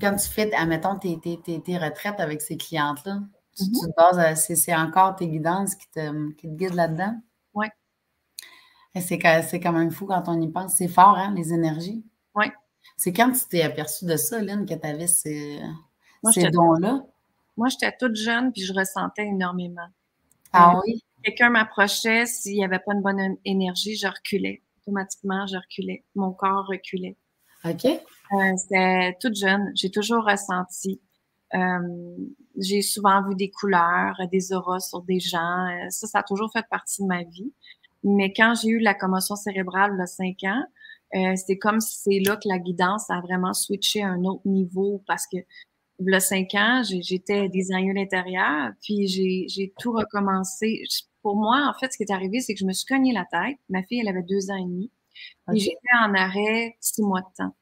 [0.00, 3.20] quand tu fais, admettons, tes, tes, tes, retraites avec ces clientes-là,
[3.56, 3.86] tu, mm-hmm.
[3.86, 7.20] te bases, c'est encore tes guidances qui te, qui te guident là-dedans?
[7.54, 7.66] Oui.
[9.00, 10.74] C'est quand même fou quand on y pense.
[10.74, 12.04] C'est fort, hein, les énergies?
[12.34, 12.46] Oui.
[12.96, 15.60] C'est quand tu t'es aperçu de ça, Lynn, que tu avais ces,
[16.32, 17.02] ces dons-là?
[17.56, 19.88] Moi, j'étais toute jeune puis je ressentais énormément.
[20.52, 21.02] Ah oui?
[21.22, 24.62] Quelqu'un m'approchait, s'il n'y avait pas une bonne énergie, je reculais.
[24.82, 26.04] Automatiquement, je reculais.
[26.14, 27.16] Mon corps reculait.
[27.64, 27.86] OK.
[28.32, 29.70] Euh, C'était toute jeune.
[29.74, 31.00] J'ai toujours ressenti.
[31.54, 32.16] Euh,
[32.58, 35.66] j'ai souvent vu des couleurs, des auras sur des gens.
[35.68, 37.52] Euh, ça, ça a toujours fait partie de ma vie.
[38.02, 40.64] Mais quand j'ai eu la commotion cérébrale il y a cinq ans,
[41.14, 44.42] euh, c'est comme si c'est là que la guidance a vraiment switché à un autre
[44.44, 45.38] niveau parce que
[45.98, 50.82] il y a cinq ans, j'étais designer l'intérieur, puis j'ai tout recommencé.
[51.22, 53.24] Pour moi, en fait, ce qui est arrivé, c'est que je me suis cogné la
[53.24, 53.56] tête.
[53.70, 54.90] Ma fille, elle avait deux ans et demi.
[55.54, 57.56] Et j'étais en arrêt six mois de temps.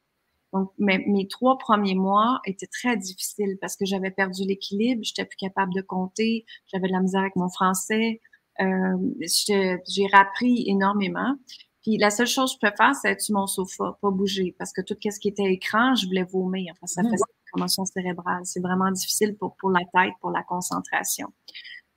[0.54, 5.24] Donc, mes, mes, trois premiers mois étaient très difficiles parce que j'avais perdu l'équilibre, j'étais
[5.24, 8.20] plus capable de compter, j'avais de la misère avec mon français,
[8.60, 11.34] euh, j'ai appris énormément.
[11.82, 14.54] Puis la seule chose que je peux faire, c'est être sur mon sofa, pas bouger,
[14.56, 16.72] parce que tout ce qui était écran, je voulais vomir.
[16.76, 17.10] Enfin, ça mmh.
[17.10, 18.42] faisait une commotion cérébrale.
[18.44, 21.28] C'est vraiment difficile pour, pour la tête, pour la concentration.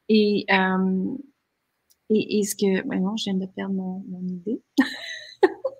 [0.09, 1.15] Et, euh,
[2.09, 2.85] et, et ce que...
[2.87, 4.61] Ben non, je viens de perdre mon, mon idée.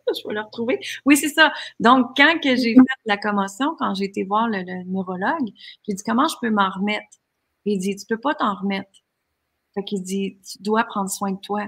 [0.21, 0.79] je vais le retrouver.
[1.05, 1.53] Oui, c'est ça.
[1.79, 5.49] Donc, quand que j'ai fait la commotion, quand j'ai été voir le, neurologue,
[5.87, 7.07] j'ai dit comment je peux m'en remettre?
[7.65, 8.89] il dit, tu peux pas t'en remettre.
[9.73, 11.67] Fait qu'il dit, tu dois prendre soin de toi.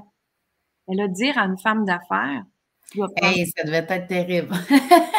[0.87, 2.45] Elle a dire à une femme d'affaires,
[2.89, 3.37] tu dois prendre...
[3.37, 4.55] Hey, ça devait être terrible.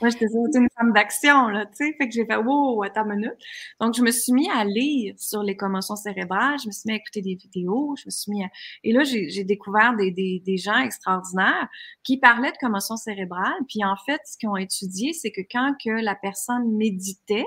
[0.00, 1.94] Moi, j'étais une femme d'action, là, tu sais.
[1.96, 3.36] Fait que j'ai fait, wow, attends une minute.
[3.80, 6.58] Donc, je me suis mis à lire sur les commotions cérébrales.
[6.58, 7.94] Je me suis mis à écouter des vidéos.
[7.98, 8.48] Je me suis mis à...
[8.82, 11.68] Et là, j'ai découvert des, des, des, gens extraordinaires
[12.02, 13.52] qui parlaient de commotions cérébrales.
[13.68, 17.46] Puis, en fait, ce qu'ils ont étudié, c'est que quand que la personne méditait,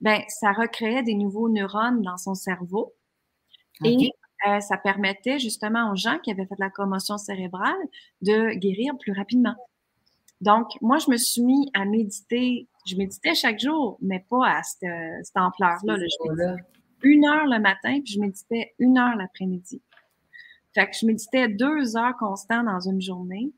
[0.00, 2.94] ben, ça recréait des nouveaux neurones dans son cerveau.
[3.84, 4.10] Et
[4.46, 7.76] euh, ça permettait justement aux gens qui avaient fait de la commotion cérébrale
[8.22, 9.54] de guérir plus rapidement.
[10.40, 12.68] Donc, moi, je me suis mis à méditer.
[12.86, 14.88] Je méditais chaque jour, mais pas à cette,
[15.22, 15.96] cette ampleur-là.
[15.96, 16.62] Je méditais
[17.02, 19.82] une heure le matin, puis je méditais une heure l'après-midi.
[20.74, 23.50] Fait que je méditais deux heures constantes dans une journée.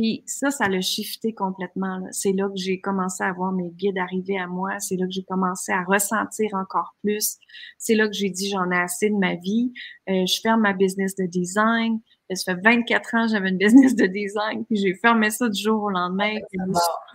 [0.00, 2.00] Puis ça, ça l'a shifté complètement.
[2.10, 4.78] C'est là que j'ai commencé à voir mes guides arriver à moi.
[4.78, 7.36] C'est là que j'ai commencé à ressentir encore plus.
[7.76, 9.74] C'est là que j'ai dit j'en ai assez de ma vie.
[10.08, 12.00] Euh, je ferme ma business de design.
[12.32, 14.64] Ça fait 24 ans que j'avais une business de design.
[14.64, 16.32] Puis j'ai fermé ça du jour au lendemain.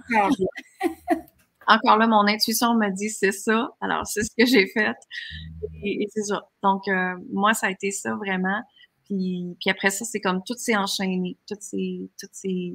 [1.68, 3.68] encore là, mon intuition m'a dit c'est ça.
[3.82, 4.96] Alors c'est ce que j'ai fait.
[5.84, 6.48] Et, c'est ça.
[6.62, 8.62] Donc euh, moi, ça a été ça vraiment.
[9.06, 12.74] Puis, puis après ça, c'est comme tout s'est enchaîné, tout s'est, tout s'est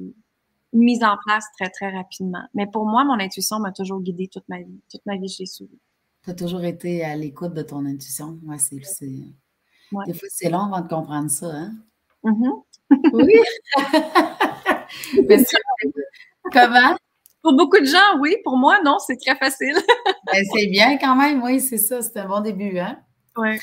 [0.73, 2.43] mis en place très, très rapidement.
[2.53, 4.81] Mais pour moi, mon intuition m'a toujours guidée toute ma vie.
[4.89, 5.79] Toute ma vie, je l'ai suivie.
[6.23, 8.39] Tu as toujours été à l'écoute de ton intuition?
[8.45, 9.05] Ouais, c'est, c'est...
[9.05, 11.73] Des fois, c'est long avant de comprendre ça, hein?
[12.23, 12.63] Mm-hmm.
[13.13, 13.33] Oui!
[15.27, 15.43] Mais
[16.53, 16.95] Comment?
[17.41, 18.37] Pour beaucoup de gens, oui.
[18.43, 19.75] Pour moi, non, c'est très facile.
[20.31, 22.01] Ben, c'est bien quand même, oui, c'est ça.
[22.01, 22.99] C'est un bon début, hein?
[23.35, 23.57] Oui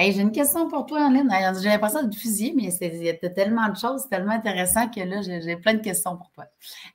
[0.00, 1.28] j'ai une question pour toi, Anne.
[1.60, 5.20] J'ai l'impression de fusiller, mais il y a tellement de choses, tellement intéressant que là,
[5.22, 6.46] j'ai plein de questions pour toi.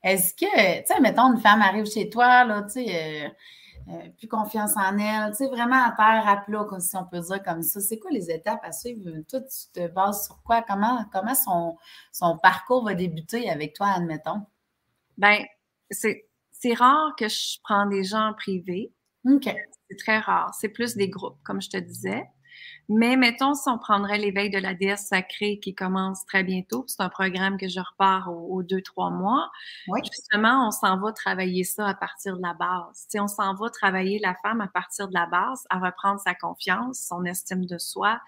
[0.03, 3.29] Est-ce que, tu sais, mettons, une femme arrive chez toi, là, tu sais, euh,
[3.93, 7.19] euh, plus confiance en elle, tu sais, vraiment à terre, à plat, si on peut
[7.19, 7.79] dire comme ça.
[7.79, 9.03] C'est quoi les étapes à suivre?
[9.29, 10.63] Toi, tu te bases sur quoi?
[10.67, 11.77] Comment, comment son,
[12.11, 14.41] son parcours va débuter avec toi, admettons?
[15.17, 15.45] Bien,
[15.91, 18.91] c'est rare que je prends des gens en privé.
[19.29, 19.53] OK.
[19.89, 20.51] C'est très rare.
[20.59, 22.23] C'est plus des groupes, comme je te disais.
[22.87, 27.01] Mais mettons, si on prendrait l'éveil de la déesse sacrée qui commence très bientôt, c'est
[27.01, 29.49] un programme que je repars aux, deux, trois mois.
[30.03, 33.07] Justement, on s'en va travailler ça à partir de la base.
[33.09, 36.35] Si on s'en va travailler la femme à partir de la base, à reprendre sa
[36.35, 38.19] confiance, son estime de soi,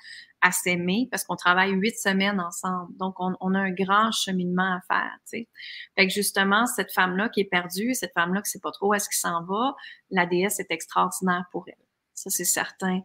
[0.42, 2.96] à s'aimer, parce qu'on travaille huit semaines ensemble.
[2.98, 5.48] Donc, on, a un grand cheminement à faire, tu sais.
[5.96, 8.94] Fait que justement, cette femme-là qui est perdue, cette femme-là qui sait pas trop où
[8.94, 9.76] est-ce qu'il s'en va,
[10.10, 11.76] la déesse est extraordinaire pour elle.
[12.14, 13.02] Ça, c'est certain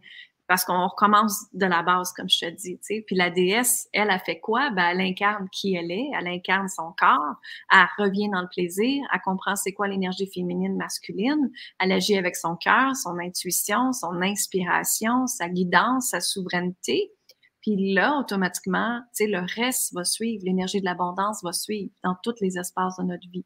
[0.46, 2.78] parce qu'on recommence de la base, comme je te dis.
[2.78, 3.05] Tu sais.
[3.07, 4.70] Puis la déesse, elle a fait quoi?
[4.70, 7.37] Ben, elle incarne qui elle est, elle incarne son corps,
[7.70, 12.37] elle revient dans le plaisir, elle comprend c'est quoi l'énergie féminine, masculine, elle agit avec
[12.37, 17.12] son cœur, son intuition, son inspiration, sa guidance, sa souveraineté.
[17.61, 22.16] Puis là, automatiquement, tu sais, le reste va suivre, l'énergie de l'abondance va suivre dans
[22.22, 23.44] tous les espaces de notre vie.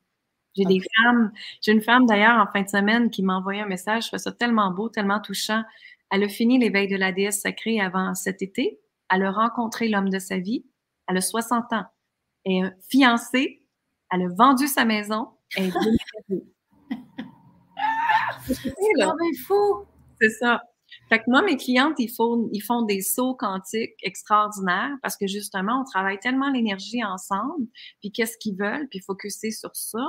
[0.57, 3.67] J'ai des femmes, j'ai une femme d'ailleurs en fin de semaine qui m'a envoyé un
[3.67, 5.63] message, je trouve ça tellement beau, tellement touchant.
[6.11, 8.81] Elle a fini l'éveil de la déesse sacrée avant cet été.
[9.13, 10.65] Elle a rencontré l'homme de sa vie.
[11.09, 11.85] Elle a 60 ans.
[12.45, 13.63] Elle est fiancée.
[14.13, 15.29] Elle a vendu sa maison.
[15.57, 15.73] Elle est
[18.47, 18.73] C'est
[19.47, 19.85] fou!
[20.21, 20.63] C'est ça.
[21.09, 25.27] Fait que moi, mes clientes, ils font, ils font des sauts quantiques extraordinaires parce que
[25.27, 27.67] justement, on travaille tellement l'énergie ensemble,
[28.01, 30.05] puis qu'est-ce qu'ils veulent, puis focuser sur ça,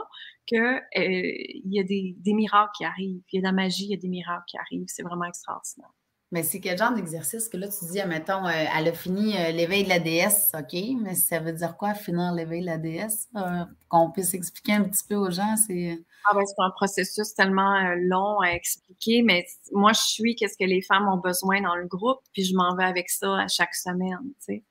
[0.49, 3.21] que euh, il y a des, des miracles qui arrivent.
[3.31, 4.87] Il y a de la magie, il y a des miracles qui arrivent.
[4.87, 5.91] C'est vraiment extraordinaire.
[6.31, 9.51] Mais c'est quel genre d'exercice que là, tu dis, admettons, euh, elle a fini euh,
[9.51, 13.29] l'éveil de la déesse, OK, mais ça veut dire quoi, finir l'éveil de la déesse?
[13.37, 15.97] Euh, qu'on puisse expliquer un petit peu aux gens, c'est...
[16.29, 20.65] Ah ben, c'est un processus tellement long à expliquer, mais moi, je suis qu'est-ce que
[20.65, 23.73] les femmes ont besoin dans le groupe, puis je m'en vais avec ça à chaque
[23.73, 24.63] semaine, tu sais.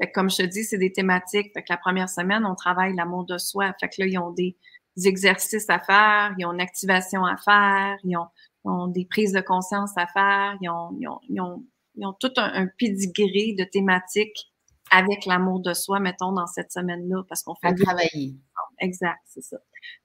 [0.00, 1.52] Fait que comme je te dis, c'est des thématiques.
[1.54, 3.72] Fait que la première semaine, on travaille l'amour de soi.
[3.78, 4.56] Fait que là, ils ont des
[5.04, 8.26] exercices à faire, ils ont une activation à faire, ils ont
[8.64, 11.64] ont des prises de conscience à faire, ils ont, ils ont, ils ont,
[11.96, 14.50] ils ont tout un, un pedigree de thématiques
[14.90, 17.68] avec l'amour de soi, mettons, dans cette semaine-là, parce qu'on fait...
[17.68, 18.34] À travailler.
[18.80, 19.56] Exact, c'est ça.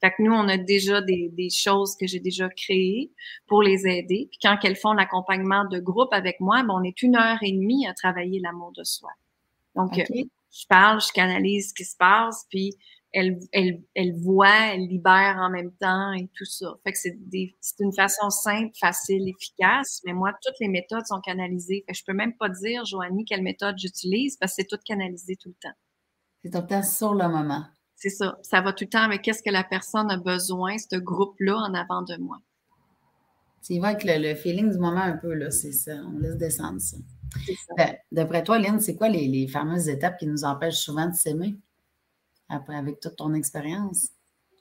[0.02, 3.12] Fait que nous, on a déjà des, des choses que j'ai déjà créées
[3.48, 4.28] pour les aider.
[4.32, 7.52] Puis quand elles font l'accompagnement de groupe avec moi, ben, on est une heure et
[7.52, 9.10] demie à travailler l'amour de soi.
[9.76, 12.76] Donc, je parle, je canalise ce qui se passe, puis
[13.12, 16.76] elle, elle, elle voit, elle libère en même temps et tout ça.
[16.84, 21.84] Fait que c'est une façon simple, facile, efficace, mais moi, toutes les méthodes sont canalisées.
[21.88, 24.82] Fait que je peux même pas dire, Joanie, quelle méthode j'utilise parce que c'est tout
[24.86, 25.76] canalisé tout le temps.
[26.44, 27.64] C'est tout le temps sur le moment.
[27.96, 28.38] C'est ça.
[28.44, 31.74] Ça va tout le temps avec qu'est-ce que la personne a besoin, ce groupe-là, en
[31.74, 32.38] avant de moi.
[33.62, 35.96] Tu y vas avec le, feeling du moment un peu, là, c'est ça.
[36.08, 36.96] On laisse descendre ça.
[36.96, 37.74] ça.
[37.76, 41.14] Ben, d'après toi, Lynn, c'est quoi les, les fameuses étapes qui nous empêchent souvent de
[41.14, 41.58] s'aimer?
[42.50, 44.10] Après, avec toute ton expérience?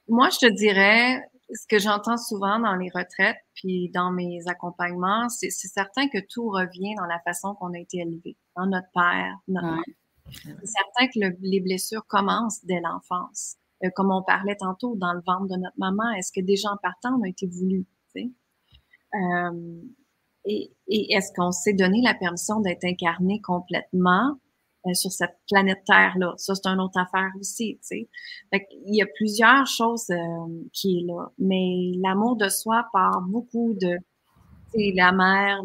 [0.09, 1.21] Moi, je te dirais,
[1.51, 6.49] ce que j'entends souvent dans les retraites, puis dans mes accompagnements, c'est certain que tout
[6.49, 9.83] revient dans la façon qu'on a été élevé, dans notre père, notre
[10.31, 13.57] C'est certain que les blessures commencent dès l'enfance.
[13.85, 16.77] Euh, comme on parlait tantôt, dans le ventre de notre maman, est-ce que déjà en
[16.77, 17.87] partant, on a été voulu?
[19.15, 19.81] Euh,
[20.45, 24.39] et, et est-ce qu'on s'est donné la permission d'être incarné complètement?
[24.95, 26.35] Sur cette planète Terre-là.
[26.37, 28.09] Ça, c'est une autre affaire aussi, tu sais.
[28.87, 30.17] Il y a plusieurs choses euh,
[30.73, 31.31] qui est là.
[31.39, 33.99] Mais l'amour de soi part beaucoup de
[34.75, 35.63] la mère,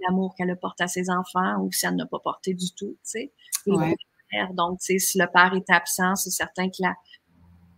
[0.00, 2.98] l'amour qu'elle porte à ses enfants ou si elle n'a pas porté du tout, tu
[3.02, 3.32] sais.
[4.54, 6.94] Donc, si le père est absent, c'est certain que la,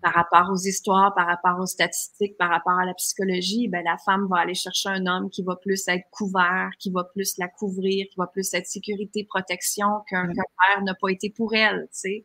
[0.03, 3.97] par rapport aux histoires, par rapport aux statistiques, par rapport à la psychologie, ben, la
[3.99, 7.49] femme va aller chercher un homme qui va plus être couvert, qui va plus la
[7.49, 12.25] couvrir, qui va plus être sécurité, protection qu'un père n'a pas été pour elle, tu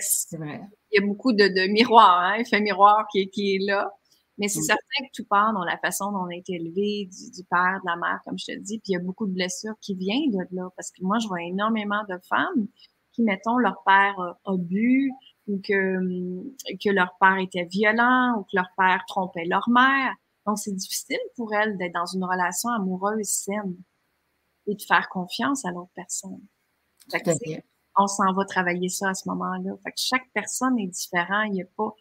[0.00, 0.60] c'est vrai.
[0.90, 3.92] Il y a beaucoup de, de miroirs, hein, effet miroir qui, qui est là.
[4.38, 7.44] Mais c'est certain que tout part dans la façon dont on a été élevé, du,
[7.44, 8.78] père, de la mère, comme je te dis.
[8.78, 10.68] Puis il y a beaucoup de blessures qui viennent de là.
[10.74, 12.66] Parce que moi, je vois énormément de femmes
[13.12, 15.12] qui, mettons, leur père a, bu
[15.48, 15.98] ou que,
[16.76, 20.14] que leur père était violent ou que leur père trompait leur mère.
[20.46, 23.76] Donc, c'est difficile pour elles d'être dans une relation amoureuse saine
[24.66, 26.40] et de faire confiance à l'autre personne.
[27.96, 29.72] on s'en va travailler ça à ce moment-là.
[29.84, 31.46] Fait que chaque personne est différente.
[31.48, 31.94] Il n'y a pas,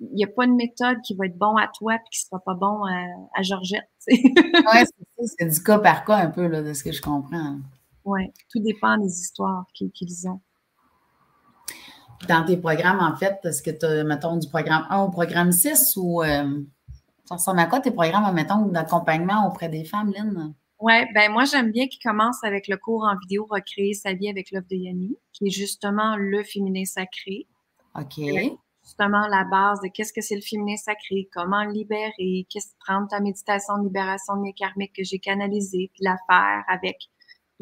[0.00, 2.40] il a pas une méthode qui va être bon à toi et qui ne sera
[2.40, 3.90] pas bon à, Georgette.
[4.08, 5.34] oui, c'est ça.
[5.38, 7.58] C'est du cas par cas un peu là, de ce que je comprends.
[8.04, 10.40] Oui, tout dépend des histoires qu'ils ont.
[12.28, 15.52] Dans tes programmes, en fait, est-ce que tu as, mettons, du programme 1 au programme
[15.52, 16.62] 6 ou euh,
[17.24, 20.54] ça ressemble à quoi tes programmes, mettons, d'accompagnement auprès des femmes, Lynn?
[20.80, 24.28] Oui, ben moi, j'aime bien qu'ils commencent avec le cours en vidéo Recréer sa vie
[24.28, 27.46] avec l'œuvre de Yanni, qui est justement le féminin sacré.
[27.94, 28.20] OK
[28.84, 33.08] justement la base de qu'est-ce que c'est le féminin sacré, comment le libérer, qu'est-ce prendre
[33.08, 36.96] ta méditation de libération de mes karmiques que j'ai canalisée, puis la faire avec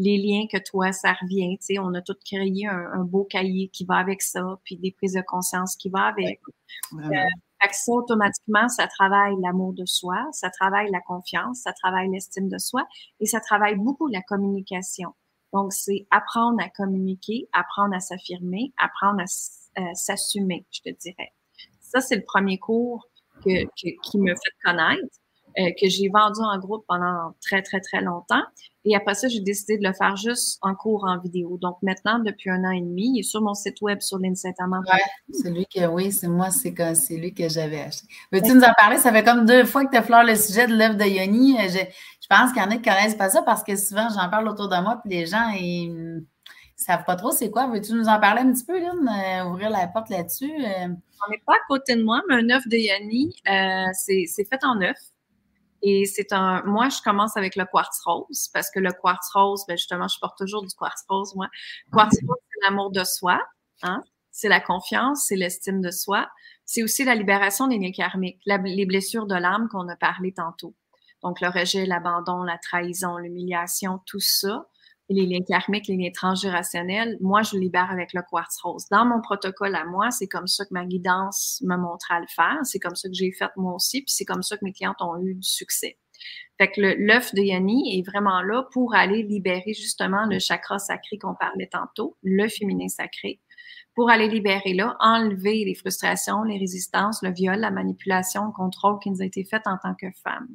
[0.01, 1.59] les liens que toi, ça revient.
[1.59, 4.93] Tu sais, on a tout créé un, beau cahier qui va avec ça, puis des
[4.93, 6.41] prises de conscience qui va avec.
[6.95, 7.09] Euh,
[7.71, 12.57] ça, automatiquement, ça travaille l'amour de soi, ça travaille la confiance, ça travaille l'estime de
[12.57, 12.87] soi
[13.21, 15.15] et ça travaille beaucoup la communication.
[15.53, 21.33] Donc, c'est apprendre à communiquer, apprendre à s'affirmer, apprendre à euh, s'assumer, je te dirais.
[21.81, 23.07] Ça, c'est le premier cours
[23.45, 25.21] que, qui me fait connaître,
[25.59, 28.43] euh, que j'ai vendu en groupe pendant très, très, très longtemps.
[28.85, 31.59] Et après ça, j'ai décidé de le faire juste en cours en vidéo.
[31.61, 34.83] Donc maintenant, depuis un an et demi, il est sur mon site web sur l'Instagram.
[34.91, 36.71] Oui, c'est lui que, oui, c'est moi, c'est
[37.17, 38.07] lui que j'avais acheté.
[38.33, 38.97] Veux-tu nous en parler?
[38.97, 41.57] Ça fait comme deux fois que tu effleures le sujet de l'œuvre de Yoni.
[41.69, 44.31] Je, je pense qu'il y en a qui connaissent pas ça parce que souvent, j'en
[44.31, 46.25] parle autour de moi, puis les gens, ils
[46.77, 47.67] savent pas trop c'est quoi.
[47.67, 49.07] Veux-tu nous en parler un petit peu, Lynn?
[49.07, 50.51] Euh, ouvrir la porte là-dessus?
[50.51, 50.89] Euh?
[51.27, 54.65] On n'est pas à côté de moi, mais un œuf de Yanni, euh, c'est fait
[54.65, 54.97] en œuf.
[55.83, 56.63] Et c'est un.
[56.65, 60.19] Moi, je commence avec le quartz rose parce que le quartz rose, ben justement, je
[60.21, 61.49] porte toujours du quartz rose, moi.
[61.93, 63.41] Quartz rose, c'est l'amour de soi,
[63.83, 64.03] hein?
[64.31, 66.29] C'est la confiance, c'est l'estime de soi.
[66.65, 70.75] C'est aussi la libération des liens karmiques, les blessures de l'âme qu'on a parlé tantôt.
[71.23, 74.67] Donc, le rejet, l'abandon, la trahison, l'humiliation, tout ça
[75.11, 78.87] les liens karmiques, les liens transgénérationnels, moi, je libère avec le quartz rose.
[78.91, 82.27] Dans mon protocole à moi, c'est comme ça que ma guidance me montre à le
[82.29, 82.59] faire.
[82.63, 85.01] C'est comme ça que j'ai fait moi aussi, puis c'est comme ça que mes clientes
[85.01, 85.99] ont eu du succès.
[86.59, 91.19] Fait que l'œuf de Yanni est vraiment là pour aller libérer justement le chakra sacré
[91.19, 93.41] qu'on parlait tantôt, le féminin sacré,
[93.95, 98.99] pour aller libérer là, enlever les frustrations, les résistances, le viol, la manipulation, le contrôle
[99.01, 100.49] qui nous a été fait en tant que femme.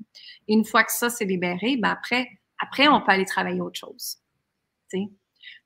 [0.47, 2.27] Et une fois que ça c'est libéré, ben après,
[2.59, 4.19] après on peut aller travailler autre chose.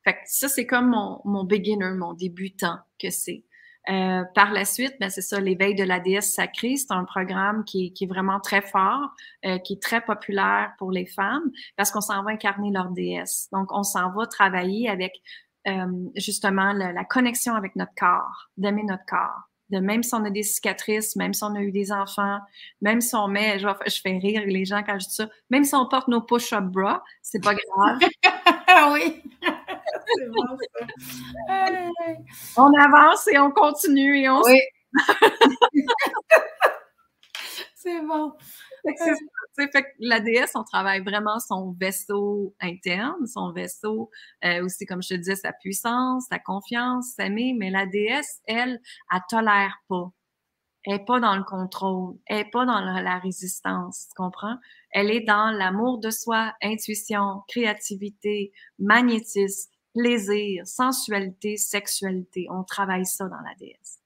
[0.04, 3.44] Fait que ça, c'est comme mon, mon beginner, mon débutant que c'est.
[3.90, 7.64] Euh, par la suite, ben c'est ça, l'éveil de la déesse sacrée, c'est un programme
[7.64, 9.10] qui, est vraiment très fort,
[9.46, 13.48] euh, qui est très populaire pour les femmes, parce qu'on s'en va incarner leur déesse.
[13.52, 15.14] Donc, on s'en va travailler avec
[15.68, 20.30] euh, justement la connexion avec notre corps, d'aimer notre corps, de même si on a
[20.30, 22.40] des cicatrices, même si on a eu des enfants,
[22.82, 25.64] même si on met, je, je fais rire les gens quand je dis ça, même
[25.64, 28.00] si on porte nos push-up bras, c'est pas grave.
[28.94, 29.22] oui.
[29.42, 30.58] c'est bon,
[31.48, 31.58] ça.
[32.58, 34.42] on avance et on continue et on.
[34.42, 34.60] Oui.
[37.82, 38.34] c'est bon.
[39.56, 44.10] Fait que la déesse, on travaille vraiment son vaisseau interne, son vaisseau
[44.44, 47.56] euh, aussi, comme je te disais, sa puissance, sa confiance, s'aimer.
[47.58, 50.12] Mais la déesse, elle, elle tolère pas.
[50.86, 54.56] Elle n'est pas dans le contrôle, elle n'est pas dans la, résistance, tu comprends?
[54.92, 62.48] Elle est dans l'amour de soi, intuition, créativité, magnétisme, plaisir, sensualité, sexualité.
[62.50, 64.00] On travaille ça dans la déesse.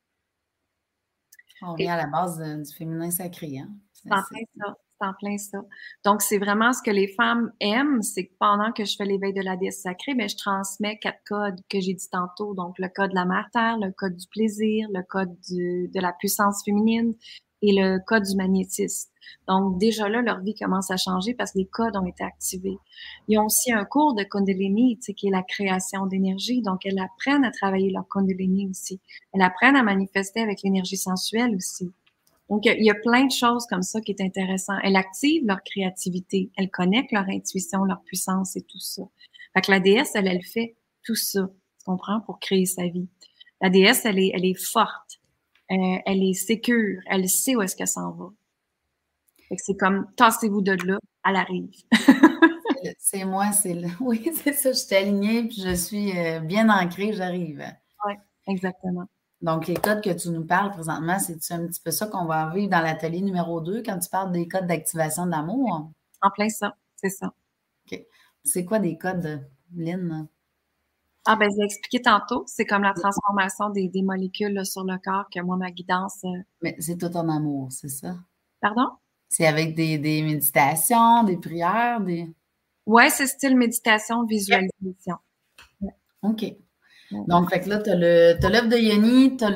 [1.65, 3.59] On vient à la base du féminin sacré.
[3.59, 3.69] Hein?
[3.91, 5.59] C'est ça en plein ça.
[6.03, 9.33] Donc, c'est vraiment ce que les femmes aiment, c'est que pendant que je fais l'éveil
[9.33, 12.53] de la déesse sacrée, mais ben, je transmets quatre codes que j'ai dit tantôt.
[12.53, 16.13] Donc, le code de la mère terre, le code du plaisir, le code de la
[16.13, 17.13] puissance féminine
[17.63, 19.09] et le code du magnétisme.
[19.47, 22.77] Donc, déjà là, leur vie commence à changer parce que les codes ont été activés.
[23.29, 26.61] Ils ont aussi un cours de Kundalini, tu sais, qui est la création d'énergie.
[26.61, 28.99] Donc, elles apprennent à travailler leur Kundalini aussi.
[29.33, 31.91] Elles apprennent à manifester avec l'énergie sensuelle aussi.
[32.49, 34.77] Donc, il y a plein de choses comme ça qui est intéressant.
[34.83, 39.03] Elles activent leur créativité, elles connectent leur intuition, leur puissance et tout ça.
[39.53, 41.49] Fait que la déesse, elle, elle fait tout ça.
[41.79, 42.19] Tu comprends?
[42.21, 43.07] Pour créer sa vie.
[43.61, 45.21] La déesse, elle est, elle est forte.
[45.73, 47.01] Euh, elle est sécure.
[47.07, 48.29] Elle sait où est-ce qu'elle s'en va.
[49.57, 51.71] c'est comme, tassez-vous de là, elle arrive.
[52.99, 53.87] c'est moi, c'est là.
[53.99, 54.71] Oui, c'est ça.
[54.71, 57.63] Je suis alignée, puis je suis euh, bien ancrée, j'arrive.
[58.05, 58.13] Oui,
[58.47, 59.05] exactement.
[59.41, 62.49] Donc, les codes que tu nous parles présentement, c'est un petit peu ça qu'on va
[62.53, 65.91] vivre dans l'atelier numéro 2 quand tu parles des codes d'activation d'amour?
[66.21, 67.33] En plein ça, c'est ça.
[67.85, 67.99] OK.
[68.45, 69.45] C'est quoi des codes,
[69.75, 70.27] Lynn?
[71.25, 72.43] Ah, ben, j'ai expliqué tantôt.
[72.47, 76.23] C'est comme la transformation des, molécules sur le corps que moi, ma guidance.
[76.25, 78.15] Euh, Mais c'est tout en amour, c'est ça?
[78.59, 78.89] Pardon?
[79.29, 82.29] C'est avec des, méditations, des prières, des.
[82.85, 85.15] Ouais, c'est style méditation, visualisation.
[86.21, 86.45] OK.
[87.27, 89.49] Donc, fait que là, tu as l'œuvre de Yoni, tu as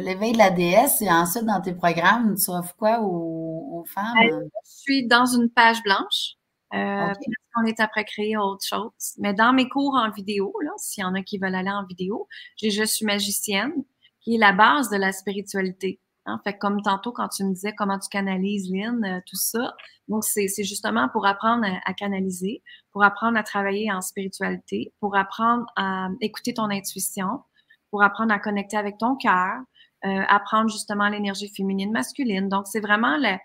[0.00, 4.14] l'éveil de la déesse, et ensuite, dans tes programmes, tu offres quoi aux, femmes?
[4.20, 6.34] Ben, je suis dans une page blanche.
[6.74, 7.12] Euh,
[7.60, 9.14] on est après créer autre chose.
[9.18, 11.84] Mais dans mes cours en vidéo, là, s'il y en a qui veulent aller en
[11.84, 13.72] vidéo, j'ai Je suis magicienne,
[14.20, 16.00] qui est la base de la spiritualité.
[16.26, 16.40] Hein.
[16.44, 19.74] Fait comme tantôt, quand tu me disais comment tu canalises, Lynn, euh, tout ça.
[20.08, 25.66] Donc, c'est justement pour apprendre à, canaliser, pour apprendre à travailler en spiritualité, pour apprendre
[25.76, 27.42] à écouter ton intuition,
[27.90, 29.60] pour apprendre à connecter avec ton cœur,
[30.04, 32.48] euh, apprendre justement l'énergie féminine, masculine.
[32.48, 33.36] Donc, c'est vraiment le,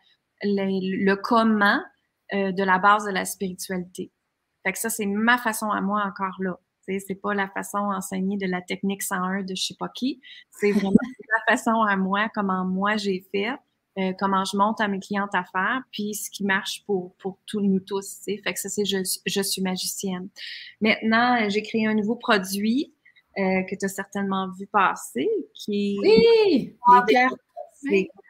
[0.44, 1.80] le, le comment
[2.34, 4.12] euh, de la base de la spiritualité.
[4.64, 6.60] Fait que ça, c'est ma façon à moi encore là.
[6.88, 10.22] C'est pas la façon enseignée de la technique 101 de je sais pas qui.
[10.52, 10.92] C'est vraiment
[11.48, 13.56] la façon à moi, comment moi j'ai fait,
[13.98, 17.40] euh, comment je monte à mes clientes à faire, puis ce qui marche pour, pour
[17.48, 18.20] tous nous tous.
[18.26, 20.30] Fait que ça, c'est je, je suis magicienne.
[20.80, 22.94] Maintenant, j'ai créé un nouveau produit
[23.38, 26.78] euh, que tu as certainement vu passer, qui Oui!
[26.88, 27.40] Les cartes.
[27.84, 28.25] Les cartes.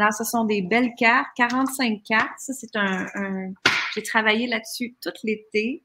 [0.00, 2.38] Alors, ce sont des belles cartes, 45 cartes.
[2.38, 3.52] Ça, c'est un, un...
[3.94, 5.84] J'ai travaillé là-dessus tout l'été.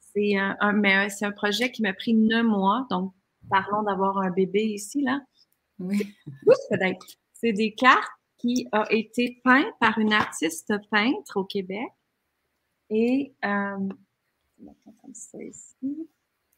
[0.00, 2.88] C'est un, un, c'est un projet qui m'a pris neuf mois.
[2.90, 3.12] Donc,
[3.48, 5.20] parlons d'avoir un bébé ici, là.
[5.78, 6.12] Oui.
[7.34, 11.88] C'est des cartes qui ont été peintes par une artiste peintre au Québec.
[12.90, 13.88] Et, euh,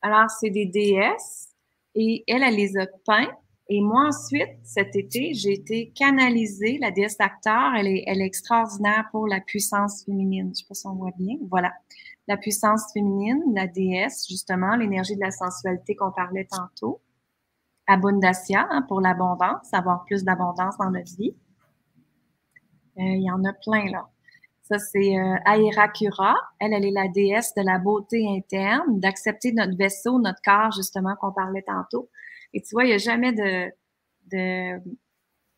[0.00, 1.50] alors, c'est des déesses.
[1.94, 3.28] Et elle, elle les a peintes.
[3.76, 6.78] Et moi, ensuite, cet été, j'ai été canalisée.
[6.80, 10.52] La déesse acteur, elle est, extraordinaire pour la puissance féminine.
[10.54, 11.38] Je sais pas si on voit bien.
[11.50, 11.72] Voilà
[12.28, 17.00] la puissance féminine, la déesse, justement, l'énergie de la sensualité qu'on parlait tantôt.
[17.88, 21.34] Abundacia, hein, pour l'abondance, avoir plus d'abondance dans notre vie.
[22.98, 24.08] Euh, il y en a plein, là.
[24.62, 25.34] Ça, c'est euh.
[25.46, 31.16] Elle, elle est la déesse de la beauté interne, d'accepter notre vaisseau, notre corps, justement,
[31.16, 32.08] qu'on parlait tantôt.
[32.55, 33.70] Et tu vois, il n'y a jamais de...
[34.32, 34.80] de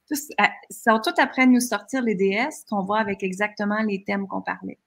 [0.09, 0.29] tous,
[0.71, 4.79] sont après nous sortir les déesses qu'on voit avec exactement les thèmes qu'on parlait.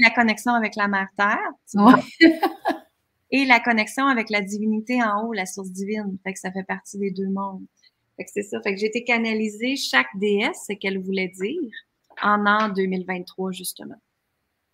[0.00, 1.50] la connexion avec la mère Terre.
[3.30, 6.16] et la connexion avec la divinité en haut, la source divine.
[6.24, 7.66] Fait que ça fait partie des deux mondes.
[8.16, 8.60] Fait que c'est ça.
[8.62, 11.70] Fait que j'ai été canaliser chaque déesse, ce qu'elle voulait dire,
[12.22, 14.00] en an 2023, justement.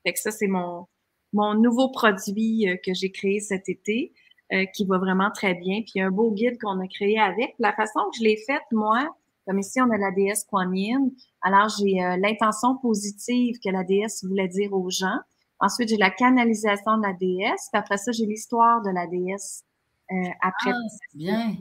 [0.04, 0.86] Fait que ça, c'est mon,
[1.32, 4.12] mon nouveau produit euh, que j'ai créé cet été,
[4.52, 5.80] euh, qui va vraiment très bien.
[5.82, 7.54] Puis un beau guide qu'on a créé avec.
[7.58, 9.08] La façon que je l'ai faite, moi,
[9.46, 11.10] comme ici, on a la déesse Kuan Yin.
[11.42, 15.18] Alors, j'ai euh, l'intention positive que la déesse voulait dire aux gens.
[15.60, 17.68] Ensuite, j'ai la canalisation de la déesse.
[17.72, 19.64] Puis après ça, j'ai l'histoire de la déesse
[20.12, 20.72] euh, après.
[20.72, 21.56] Ah, bien.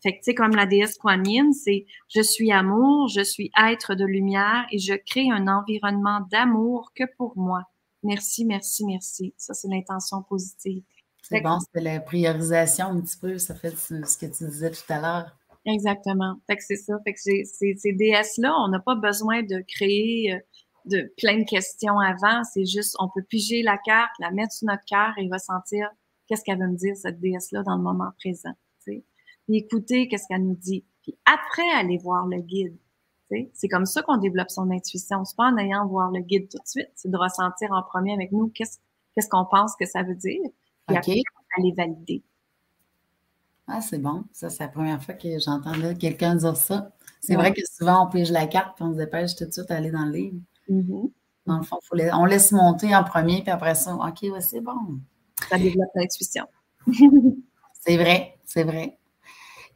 [0.00, 3.50] Fait que, tu sais, comme la déesse Kuan Yin, c'est je suis amour, je suis
[3.60, 7.64] être de lumière et je crée un environnement d'amour que pour moi.
[8.04, 9.34] Merci, merci, merci.
[9.36, 10.84] Ça, c'est l'intention positive.
[11.22, 14.92] C'est bon, c'est la priorisation un petit peu, ça fait ce que tu disais tout
[14.92, 15.36] à l'heure.
[15.66, 16.36] Exactement.
[16.46, 16.94] Fait que c'est ça.
[17.04, 20.38] Fait que ces, ces DS-là, on n'a pas besoin de créer euh,
[20.86, 22.42] de plein de questions avant.
[22.44, 25.88] C'est juste, on peut piger la carte, la mettre sur notre cœur et ressentir
[26.26, 28.54] qu'est-ce qu'elle veut me dire, cette déesse-là, dans le moment présent.
[28.84, 30.84] Puis écouter qu'est-ce qu'elle nous dit.
[31.02, 32.76] Puis après, aller voir le guide.
[33.52, 35.24] C'est comme ça qu'on développe son intuition.
[35.24, 36.90] C'est pas en ayant voir le guide tout de suite.
[36.94, 38.78] C'est de ressentir en premier avec nous qu'est-ce
[39.14, 40.40] qu'est-ce qu'on pense que ça veut dire.
[40.88, 41.22] Puis après,
[41.58, 42.22] aller valider.
[43.66, 44.24] Ah, c'est bon.
[44.32, 46.90] Ça, c'est la première fois que j'entendais quelqu'un dire ça.
[47.20, 49.68] C'est vrai que souvent, on pige la carte puis on se dépêche tout de suite
[49.68, 50.36] d'aller dans le livre.
[50.70, 51.10] Mm-hmm.
[51.46, 55.00] Dans le fond, on laisse monter en premier, puis après ça, OK, ouais, c'est bon.
[55.48, 56.44] Ça développe l'intuition.
[57.80, 58.98] c'est vrai, c'est vrai.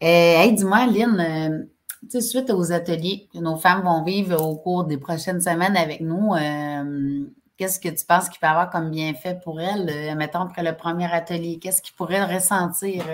[0.01, 1.67] Et, euh, dis-moi, Lynn,
[2.13, 6.01] euh, suite aux ateliers que nos femmes vont vivre au cours des prochaines semaines avec
[6.01, 7.25] nous, euh,
[7.63, 11.13] qu'est-ce que tu penses qu'il peut avoir comme bienfait pour elles, mettons, après le premier
[11.13, 11.61] atelier?
[11.61, 13.05] Qu'est-ce qu'ils pourraient ressentir?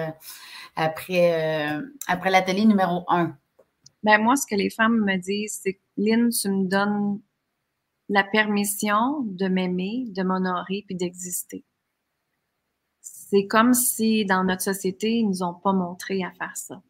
[0.75, 3.37] après, euh, après l'atelier numéro un?
[4.05, 7.21] Ben moi, ce que les femmes me disent, c'est que Lynn, tu me donnes
[8.09, 11.63] la permission de m'aimer, de m'honorer puis d'exister.
[13.01, 16.81] c'est comme si dans notre société, ils nous ont pas montré à faire ça.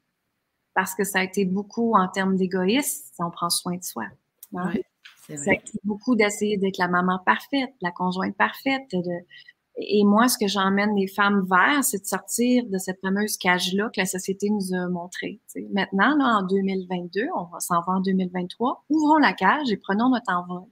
[0.75, 4.05] Parce que ça a été beaucoup en termes d'égoïsme, on prend soin de soi.
[4.55, 4.75] Hein.
[5.29, 8.87] Ça été beaucoup d'essayer d'être la maman parfaite, la conjointe parfaite.
[8.93, 9.13] De...
[9.77, 13.91] Et moi, ce que j'emmène les femmes vers, c'est de sortir de cette fameuse cage-là
[13.95, 15.41] que la société nous a montrée.
[15.73, 20.09] Maintenant, là, en 2022, on va s'en va en 2023, ouvrons la cage et prenons
[20.09, 20.67] notre envol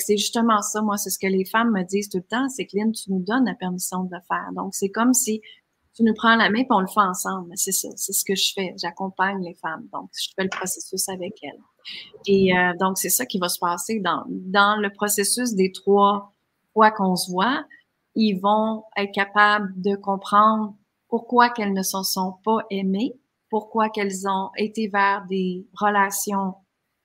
[0.00, 2.66] c'est justement ça, moi, c'est ce que les femmes me disent tout le temps, c'est
[2.66, 4.50] que Lynn, tu nous donnes la permission de le faire.
[4.54, 5.42] Donc, c'est comme si
[5.94, 7.50] tu nous prends la main et on le fait ensemble.
[7.54, 8.74] C'est ça, c'est ce que je fais.
[8.80, 9.86] J'accompagne les femmes.
[9.92, 11.60] Donc, je fais le processus avec elles.
[12.26, 16.32] Et euh, donc, c'est ça qui va se passer dans, dans le processus des trois
[16.72, 17.64] fois qu'on se voit.
[18.14, 20.74] Ils vont être capables de comprendre
[21.08, 23.14] pourquoi qu'elles ne se sont pas aimées,
[23.50, 26.54] pourquoi qu'elles ont été vers des relations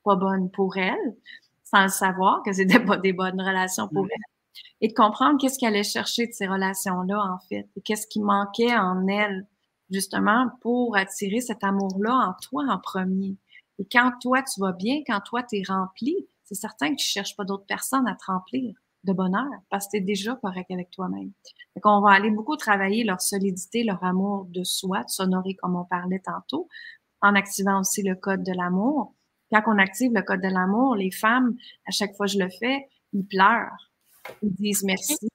[0.03, 1.15] pas bonnes pour elles,
[1.63, 4.63] sans le savoir que c'était pas des bonnes relations pour elle.
[4.79, 8.21] Et de comprendre qu'est-ce qu'elle allait chercher de ces relations-là, en fait, et qu'est-ce qui
[8.21, 9.45] manquait en elle,
[9.89, 13.35] justement, pour attirer cet amour-là en toi en premier.
[13.79, 17.05] Et quand toi, tu vas bien, quand toi, tu es rempli, c'est certain que tu
[17.07, 18.73] cherches pas d'autres personnes à te remplir
[19.03, 21.31] de bonheur parce que tu es déjà correct avec toi-même.
[21.75, 25.75] Donc, on va aller beaucoup travailler leur solidité, leur amour de soi, de s'honorer comme
[25.75, 26.67] on parlait tantôt,
[27.21, 29.13] en activant aussi le code de l'amour,
[29.51, 31.55] quand on active le code de l'amour, les femmes,
[31.87, 33.91] à chaque fois que je le fais, ils pleurent.
[34.41, 35.29] Ils disent merci.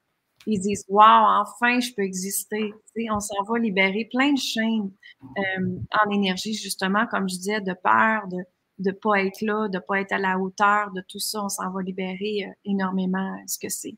[0.46, 2.72] Ils disent Wow, enfin, je peux exister.
[3.10, 4.90] on s'en va libérer plein de chaînes
[5.22, 8.44] euh, en énergie, justement, comme je disais, de peur, de
[8.78, 11.44] ne pas être là, de pas être à la hauteur de tout ça.
[11.44, 13.96] On s'en va libérer euh, énormément ce que c'est.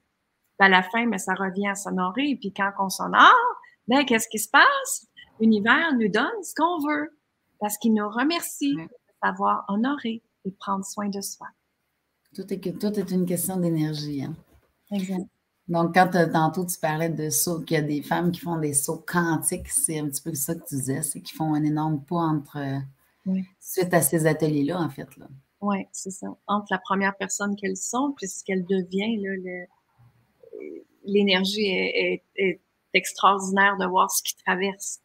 [0.58, 2.30] à la fin, mais ça revient à s'honorer.
[2.30, 3.32] Et puis quand on s'honore,
[3.88, 5.06] ben, qu'est-ce qui se passe?
[5.40, 7.18] L'univers nous donne ce qu'on veut
[7.58, 8.76] parce qu'il nous remercie
[9.22, 11.46] savoir honorer et prendre soin de soi.
[12.34, 14.22] Tout est, tout est une question d'énergie.
[14.22, 14.34] Hein?
[14.90, 15.26] Exact.
[15.68, 18.74] Donc, quand tantôt tu parlais de sauts, qu'il y a des femmes qui font des
[18.74, 22.02] sauts quantiques, c'est un petit peu ça que tu disais, c'est qu'ils font un énorme
[22.02, 22.58] pas entre
[23.60, 25.16] suite à ces ateliers-là, en fait.
[25.16, 25.26] Là.
[25.62, 26.26] Oui, c'est ça.
[26.46, 29.18] Entre la première personne qu'elles sont, puis ce qu'elle devient,
[31.04, 32.60] l'énergie est, est,
[32.92, 35.00] extraordinaire de voir ce qui traverse.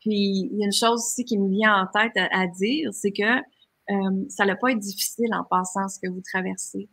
[0.00, 3.12] Puis, il y a une chose aussi qui me vient en tête à, dire, c'est
[3.12, 3.38] que
[3.90, 6.88] euh, ça n'a pas été difficile en passant ce que vous traversez.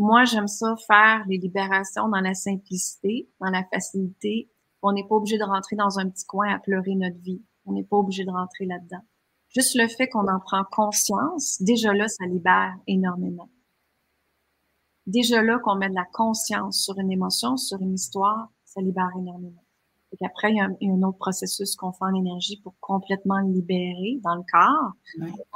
[0.00, 4.50] Moi, j'aime ça faire les libérations dans la simplicité, dans la facilité.
[4.80, 7.42] On n'est pas obligé de rentrer dans un petit coin à pleurer notre vie.
[7.66, 9.02] On n'est pas obligé de rentrer là-dedans.
[9.50, 13.50] Juste le fait qu'on en prend conscience, déjà là, ça libère énormément.
[15.06, 19.10] Déjà là, qu'on met de la conscience sur une émotion, sur une histoire, ça libère
[19.18, 19.64] énormément.
[20.18, 24.18] Et après, il y, a un, autre processus qu'on fait en énergie pour complètement libérer
[24.22, 24.92] dans le corps.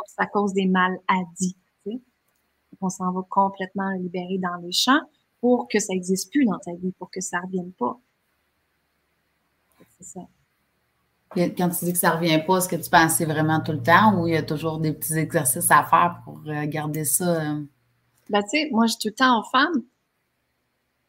[0.07, 1.57] Ça cause des maladies.
[2.81, 5.01] On s'en va complètement libérer dans les champs
[5.41, 7.99] pour que ça n'existe plus dans ta vie, pour que ça ne revienne pas.
[9.99, 10.21] C'est ça.
[11.35, 13.83] Quand tu dis que ça ne revient pas, est-ce que tu pensais vraiment tout le
[13.83, 17.43] temps ou il y a toujours des petits exercices à faire pour euh, garder ça?
[17.43, 17.65] Euh?
[18.31, 19.83] Ben, tu sais, moi, je dis tout le temps aux femmes,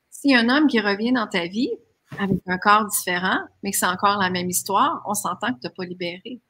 [0.10, 1.70] s'il y a un homme qui revient dans ta vie,
[2.18, 5.68] avec un corps différent, mais que c'est encore la même histoire, on s'entend que tu
[5.68, 6.42] n'as pas libéré.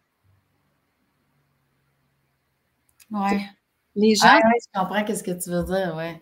[3.12, 3.42] Ouais.
[3.96, 4.26] Les gens.
[4.28, 6.22] Ah, je comprends ce que tu veux dire, ouais.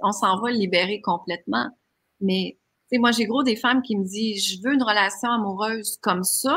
[0.00, 1.68] on s'en va libérer complètement.
[2.20, 2.58] Mais,
[2.88, 5.98] tu sais, moi, j'ai gros des femmes qui me disent, je veux une relation amoureuse
[5.98, 6.56] comme ça.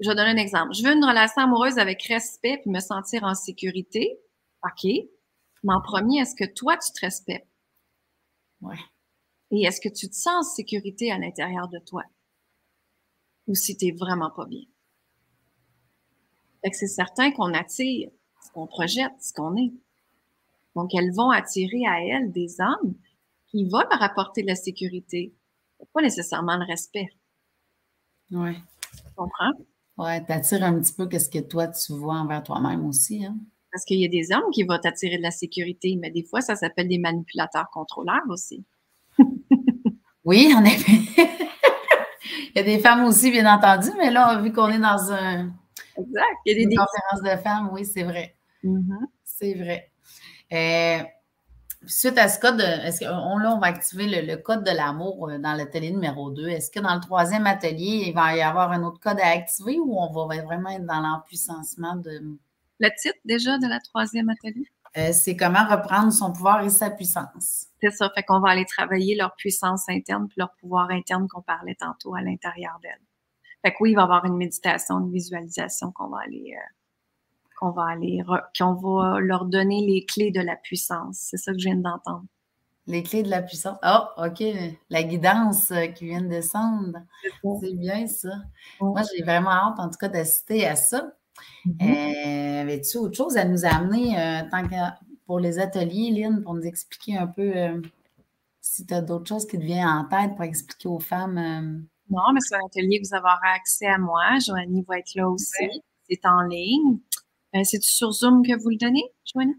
[0.00, 0.74] Je vais donner un exemple.
[0.74, 4.18] Je veux une relation amoureuse avec respect puis me sentir en sécurité.
[4.64, 4.84] OK.
[4.84, 7.48] Mais en premier, est-ce que toi, tu te respectes?
[8.60, 8.76] Ouais.
[9.50, 12.02] Et est-ce que tu te sens en sécurité à l'intérieur de toi?
[13.46, 14.64] Ou si tu n'es vraiment pas bien?
[16.62, 18.10] Fait que c'est certain qu'on attire
[18.46, 19.72] ce qu'on projette, ce qu'on est.
[20.74, 22.94] Donc, elles vont attirer à elles des hommes
[23.48, 25.34] qui vont leur apporter de la sécurité,
[25.92, 27.08] pas nécessairement le respect.
[28.30, 28.54] Oui.
[28.92, 29.52] Tu comprends?
[29.98, 33.24] Oui, t'attires un petit peu qu'est-ce que toi tu vois envers toi-même aussi.
[33.24, 33.36] Hein?
[33.72, 36.40] Parce qu'il y a des hommes qui vont t'attirer de la sécurité, mais des fois,
[36.40, 38.64] ça s'appelle des manipulateurs contrôleurs aussi.
[40.26, 40.90] Oui, en effet.
[42.50, 45.52] il y a des femmes aussi, bien entendu, mais là, vu qu'on est dans un,
[45.96, 46.36] exact.
[46.44, 48.35] Il y a des, conférences de femmes, oui, c'est vrai.
[48.66, 49.06] Mm-hmm.
[49.24, 49.90] C'est vrai.
[50.52, 51.02] Euh,
[51.86, 55.38] suite à ce code, est-ce qu'on là, on va activer le, code de l'amour euh,
[55.38, 56.48] dans l'atelier numéro 2.
[56.48, 59.78] Est-ce que dans le troisième atelier, il va y avoir un autre code à activer
[59.78, 62.38] ou on va vraiment être dans l'empuissancement de.
[62.78, 64.68] Le titre déjà de la troisième atelier?
[64.96, 67.66] Euh, c'est comment reprendre son pouvoir et sa puissance.
[67.82, 68.10] C'est ça.
[68.14, 72.14] Fait qu'on va aller travailler leur puissance interne puis leur pouvoir interne qu'on parlait tantôt
[72.14, 73.00] à l'intérieur d'elles.
[73.62, 76.72] Fait que oui, il va y avoir une méditation, une visualisation qu'on va aller, euh,
[77.56, 78.22] qu'on va aller,
[78.58, 81.18] qu'on va leur donner les clés de la puissance.
[81.30, 82.24] C'est ça que je viens d'entendre.
[82.86, 83.78] Les clés de la puissance.
[83.84, 84.44] Oh, OK.
[84.90, 86.98] La guidance euh, qui vient de descendre.
[87.60, 88.28] C'est bien ça.
[88.80, 91.12] Moi, j'ai vraiment hâte, en tout cas, d'assister à ça.
[91.66, 92.60] Mm-hmm.
[92.60, 94.14] Avais-tu autre chose à nous amener
[94.50, 94.76] tant que
[95.26, 97.52] pour les ateliers, Lynn, pour nous expliquer un peu
[98.60, 101.86] si tu as d'autres choses qui te viennent en tête pour expliquer aux femmes?
[102.08, 104.38] Non, mais c'est un atelier que vous aurez accès à moi.
[104.38, 105.82] Joanie va être là aussi.
[106.08, 106.98] C'est en ligne.
[107.54, 109.54] Euh, c'est-tu sur Zoom que vous le donnez, Joanie?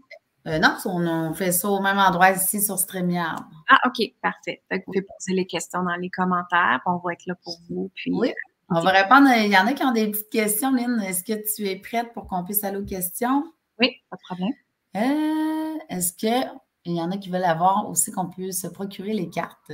[0.46, 3.44] Euh, non, on, fait ça au même endroit ici sur StreamYard.
[3.68, 4.62] Ah, OK, parfait.
[4.70, 7.90] vous pouvez poser les questions dans les commentaires, on va être là pour vous.
[7.94, 8.32] Puis, oui,
[8.70, 9.28] on va répondre.
[9.36, 11.00] Il y en a qui ont des petites questions, Lynn.
[11.00, 13.44] Est-ce que tu es prête pour qu'on puisse aller aux questions?
[13.80, 14.54] Oui, pas de problème.
[14.96, 19.30] Euh, est-ce qu'il y en a qui veulent avoir aussi qu'on puisse se procurer les
[19.30, 19.72] cartes?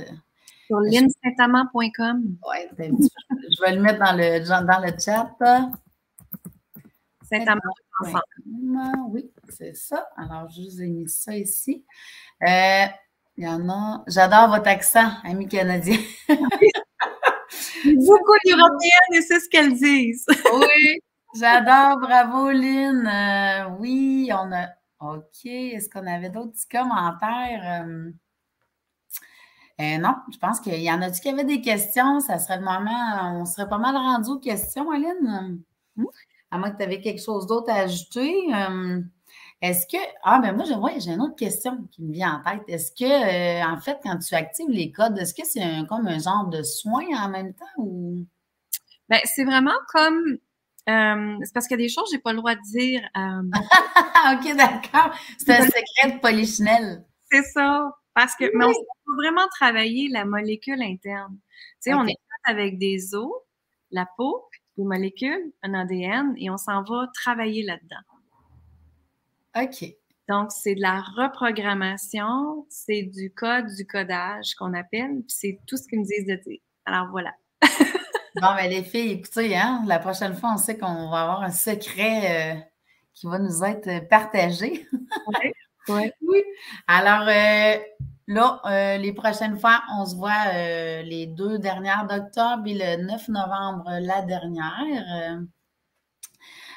[0.67, 2.37] Sur linsaintamant.com.
[2.47, 5.29] Oui, je vais le mettre dans le, dans le chat.
[7.25, 7.61] Saint-Amand.
[9.09, 10.07] Oui, c'est ça.
[10.17, 11.83] Alors, je vous ai mis ça ici.
[12.43, 12.85] Euh,
[13.37, 14.03] il y en a.
[14.07, 15.97] J'adore votre accent, ami canadien.
[16.29, 16.39] Beaucoup
[18.45, 20.25] d'Européennes et c'est ce qu'elles disent.
[20.53, 20.99] oui,
[21.37, 21.99] j'adore.
[21.99, 23.07] Bravo, Lynn.
[23.07, 24.67] Euh, oui, on a.
[24.99, 25.45] OK.
[25.45, 27.83] Est-ce qu'on avait d'autres petits commentaires?
[27.83, 28.11] Euh,
[29.81, 32.21] euh, non, je pense qu'il y en a-tu qui avaient des questions?
[32.21, 35.61] Ça serait le moment, on serait pas mal rendu aux questions, Aline.
[35.97, 36.05] Hmm?
[36.51, 38.33] À moins que tu avais quelque chose d'autre à ajouter.
[38.53, 39.01] Euh,
[39.61, 40.01] est-ce que.
[40.23, 42.63] Ah, ben moi, j'ai une autre question qui me vient en tête.
[42.67, 46.19] Est-ce que, euh, en fait, quand tu actives les codes, est-ce que c'est comme un
[46.19, 48.25] genre de soin en même temps ou?
[49.09, 50.37] Ben, c'est vraiment comme.
[50.87, 53.01] c'est parce qu'il y a des choses que je n'ai pas le droit de dire.
[53.15, 55.15] OK, d'accord.
[55.37, 57.05] C'est un secret de polichinelle.
[57.31, 57.91] C'est ça.
[58.15, 61.37] Parce que, mais on peut vraiment travailler la molécule interne.
[61.83, 62.15] Tu sais, on est
[62.45, 63.29] avec des os,
[63.91, 64.47] la peau,
[64.77, 67.95] des molécules, un ADN, et on s'en va travailler là-dedans.
[69.63, 69.95] OK.
[70.27, 75.77] Donc, c'est de la reprogrammation, c'est du code, du codage qu'on appelle, puis c'est tout
[75.77, 76.59] ce qu'ils me disent de dire.
[76.85, 77.31] Alors, voilà.
[78.41, 81.51] bon, mais les filles, écoutez, hein, la prochaine fois, on sait qu'on va avoir un
[81.51, 82.59] secret euh,
[83.13, 84.87] qui va nous être partagé.
[84.91, 85.51] oui.
[85.87, 86.11] Ouais.
[86.27, 86.41] Oui.
[86.87, 87.77] Alors, euh,
[88.27, 93.03] là, euh, les prochaines fois, on se voit euh, les deux dernières d'octobre et le
[93.03, 95.39] 9 novembre, la dernière.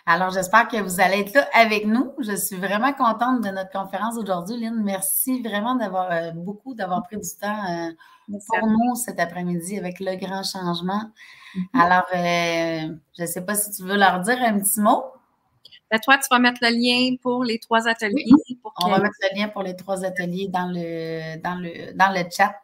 [0.07, 2.13] alors, j'espère que vous allez être là avec nous.
[2.19, 4.83] Je suis vraiment contente de notre conférence aujourd'hui, Lynn.
[4.83, 7.93] Merci vraiment d'avoir beaucoup d'avoir pris du temps
[8.27, 11.03] pour nous cet après-midi avec le grand changement.
[11.55, 11.81] Mm-hmm.
[11.81, 15.05] Alors, je ne sais pas si tu veux leur dire un petit mot.
[15.91, 18.27] Ben, toi, tu vas mettre le lien pour les trois ateliers.
[18.83, 22.29] On va mettre le lien pour les trois ateliers dans le, dans le, dans le
[22.31, 22.55] chat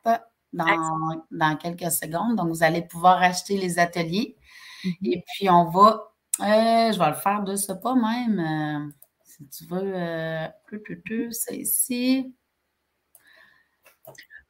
[0.53, 2.37] dans, quelques secondes.
[2.37, 4.37] Donc, vous allez pouvoir acheter les ateliers.
[4.85, 5.13] Mm-hmm.
[5.13, 8.39] Et puis, on va, euh, je vais le faire de ce pas même.
[8.39, 8.91] Euh,
[9.25, 10.49] si tu veux, euh,
[11.31, 12.35] c'est ici.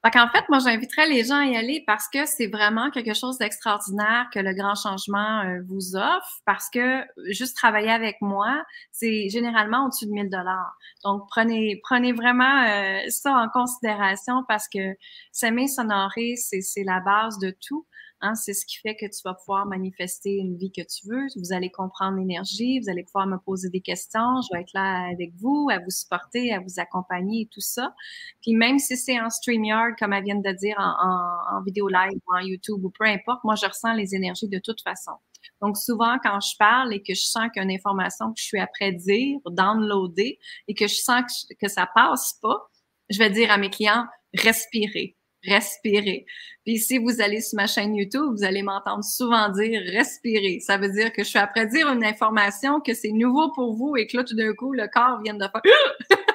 [0.05, 3.39] En fait, moi, j'inviterais les gens à y aller parce que c'est vraiment quelque chose
[3.39, 9.31] d'extraordinaire que le grand changement euh, vous offre parce que juste travailler avec moi, c'est
[9.31, 10.77] généralement au-dessus de 1000 dollars.
[11.05, 14.95] Donc, prenez, prenez vraiment euh, ça en considération parce que
[15.33, 17.87] s'aimer, s'honorer, c'est la base de tout.
[18.25, 21.27] Hein, c'est ce qui fait que tu vas pouvoir manifester une vie que tu veux.
[21.37, 24.41] Vous allez comprendre l'énergie, vous allez pouvoir me poser des questions.
[24.41, 27.95] Je vais être là avec vous, à vous supporter, à vous accompagner et tout ça.
[28.41, 32.35] Puis même si c'est en StreamYard, comme elle vient de dire, en, vidéo live ou
[32.35, 35.13] en YouTube ou peu importe, moi, je ressens les énergies de toute façon.
[35.61, 38.41] Donc, souvent, quand je parle et que je sens qu'il y a une information que
[38.41, 42.71] je suis après dire, downloader, et que je sens que, que ça passe pas,
[43.11, 45.15] je vais dire à mes clients, respirez
[45.47, 46.27] respirer.
[46.65, 50.61] Puis si vous allez sur ma chaîne YouTube, vous allez m'entendre souvent dire respirer.
[50.61, 53.97] Ça veut dire que je suis après dire une information que c'est nouveau pour vous
[53.97, 55.63] et que là, tout d'un coup, le corps vient de faire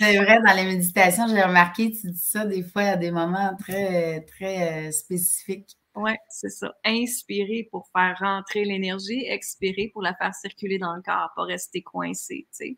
[0.00, 3.56] C'est vrai, dans les méditations, j'ai remarqué, tu dis ça des fois à des moments
[3.58, 5.76] très, très euh, spécifiques.
[6.00, 6.72] Oui, c'est ça.
[6.84, 11.82] Inspirer pour faire rentrer l'énergie, expirer pour la faire circuler dans le corps, pas rester
[11.82, 12.76] coincé, tu sais.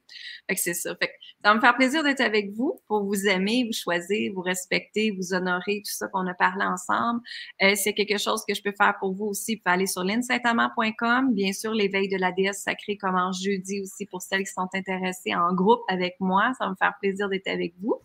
[0.48, 0.96] Fait que c'est ça.
[0.96, 1.12] Fait que
[1.44, 5.10] ça va me faire plaisir d'être avec vous pour vous aimer, vous choisir, vous respecter,
[5.10, 7.20] vous honorer, tout ça qu'on a parlé ensemble.
[7.62, 9.56] Euh, c'est quelque chose que je peux faire pour vous aussi.
[9.56, 11.34] Vous pouvez aller sur linsaintamant.com.
[11.34, 15.34] Bien sûr, l'éveil de la déesse sacrée commence jeudi aussi pour celles qui sont intéressées
[15.34, 16.52] en groupe avec moi.
[16.58, 18.00] Ça va me faire plaisir d'être avec vous.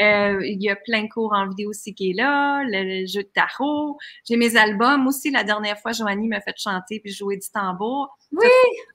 [0.00, 3.22] Euh, il y a plein de cours en vidéo aussi qui est là, le, jeu
[3.22, 3.98] de tarot.
[4.26, 5.30] J'ai albums aussi.
[5.30, 8.14] La dernière fois, Joanie m'a fait chanter puis jouer du tambour.
[8.32, 8.46] Oui!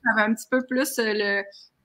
[0.05, 1.41] J'avais un petit peu plus euh,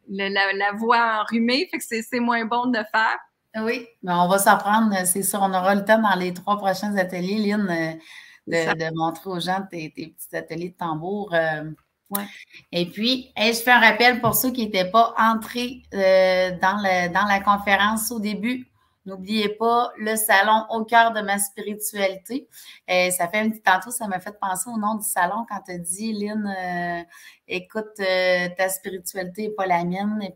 [0.08, 3.18] le, la, voix enrhumée, fait que c'est moins bon de faire.
[3.58, 5.40] Oui, mais on va s'en prendre, c'est sûr.
[5.40, 9.62] On aura le temps dans les trois prochains ateliers, Lynn, euh, de, montrer aux gens
[9.70, 11.32] tes, petits ateliers de tambour.
[11.32, 11.70] Euh.
[12.10, 12.26] Ouais.
[12.70, 17.24] Et puis, je fais un rappel pour ceux qui n'étaient pas entrés dans, le, dans
[17.24, 18.68] la conférence au début.
[19.06, 22.48] N'oubliez pas le salon au cœur de ma spiritualité.
[22.88, 25.60] Et ça fait un petit tantôt, ça m'a fait penser au nom du salon quand
[25.64, 27.02] tu as dit, Lynn, euh,
[27.46, 30.34] écoute, euh, ta spiritualité n'est pas la mienne, n'est.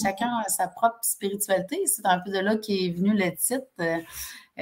[0.00, 1.84] Chacun a sa propre spiritualité.
[1.86, 3.66] C'est un peu de là qu'est venu le titre.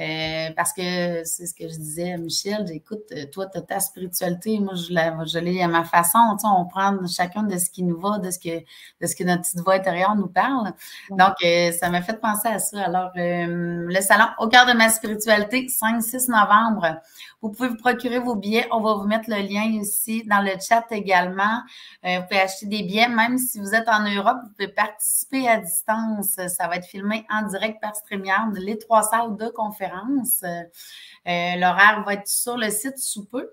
[0.01, 3.61] Euh, parce que c'est ce que je disais à Michel, écoute, euh, toi, tu as
[3.61, 6.17] ta spiritualité, moi, je, je l'ai à ma façon.
[6.33, 8.59] Tu sais, on prend chacun de ce qui nous va, de ce que,
[9.01, 10.73] de ce que notre petite voix intérieure nous parle.
[11.11, 12.83] Donc, euh, ça m'a fait penser à ça.
[12.83, 16.99] Alors, le salon au cœur de ma spiritualité, 5-6 novembre.
[17.41, 18.67] Vous pouvez vous procurer vos billets.
[18.71, 21.61] On va vous mettre le lien ici dans le chat également.
[22.03, 25.57] vous pouvez acheter des billets, même si vous êtes en Europe, vous pouvez participer à
[25.57, 26.37] distance.
[26.47, 29.90] Ça va être filmé en direct par StreamYard, les trois salles de conférence
[30.43, 30.63] euh,
[31.27, 33.49] euh, l'horaire va être sur le site sous peu.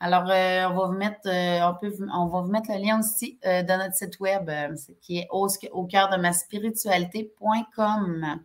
[0.00, 3.38] Alors, euh, on va vous mettre, on, peut, on va vous mettre le lien aussi
[3.44, 4.50] de notre site web,
[5.00, 8.40] qui est au, au cœur de ma spiritualité.com.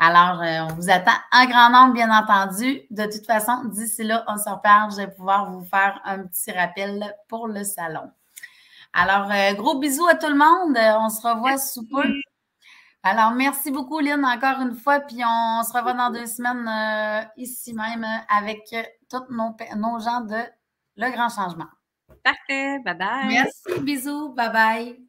[0.00, 2.82] Alors, on vous attend en grand nombre, bien entendu.
[2.90, 4.92] De toute façon, d'ici là, on se reparle.
[4.92, 8.08] Je vais pouvoir vous faire un petit rappel pour le salon.
[8.92, 10.78] Alors, gros bisous à tout le monde.
[11.00, 12.04] On se revoit sous peu.
[13.02, 15.00] Alors, merci beaucoup, Lynn, encore une fois.
[15.00, 18.74] Puis on se revoit dans deux semaines euh, ici même avec
[19.08, 20.42] tous nos, nos gens de
[20.96, 21.68] Le Grand Changement.
[22.24, 22.78] Parfait.
[22.84, 23.28] Bye bye.
[23.28, 23.80] Merci.
[23.82, 24.34] Bisous.
[24.34, 25.07] Bye bye.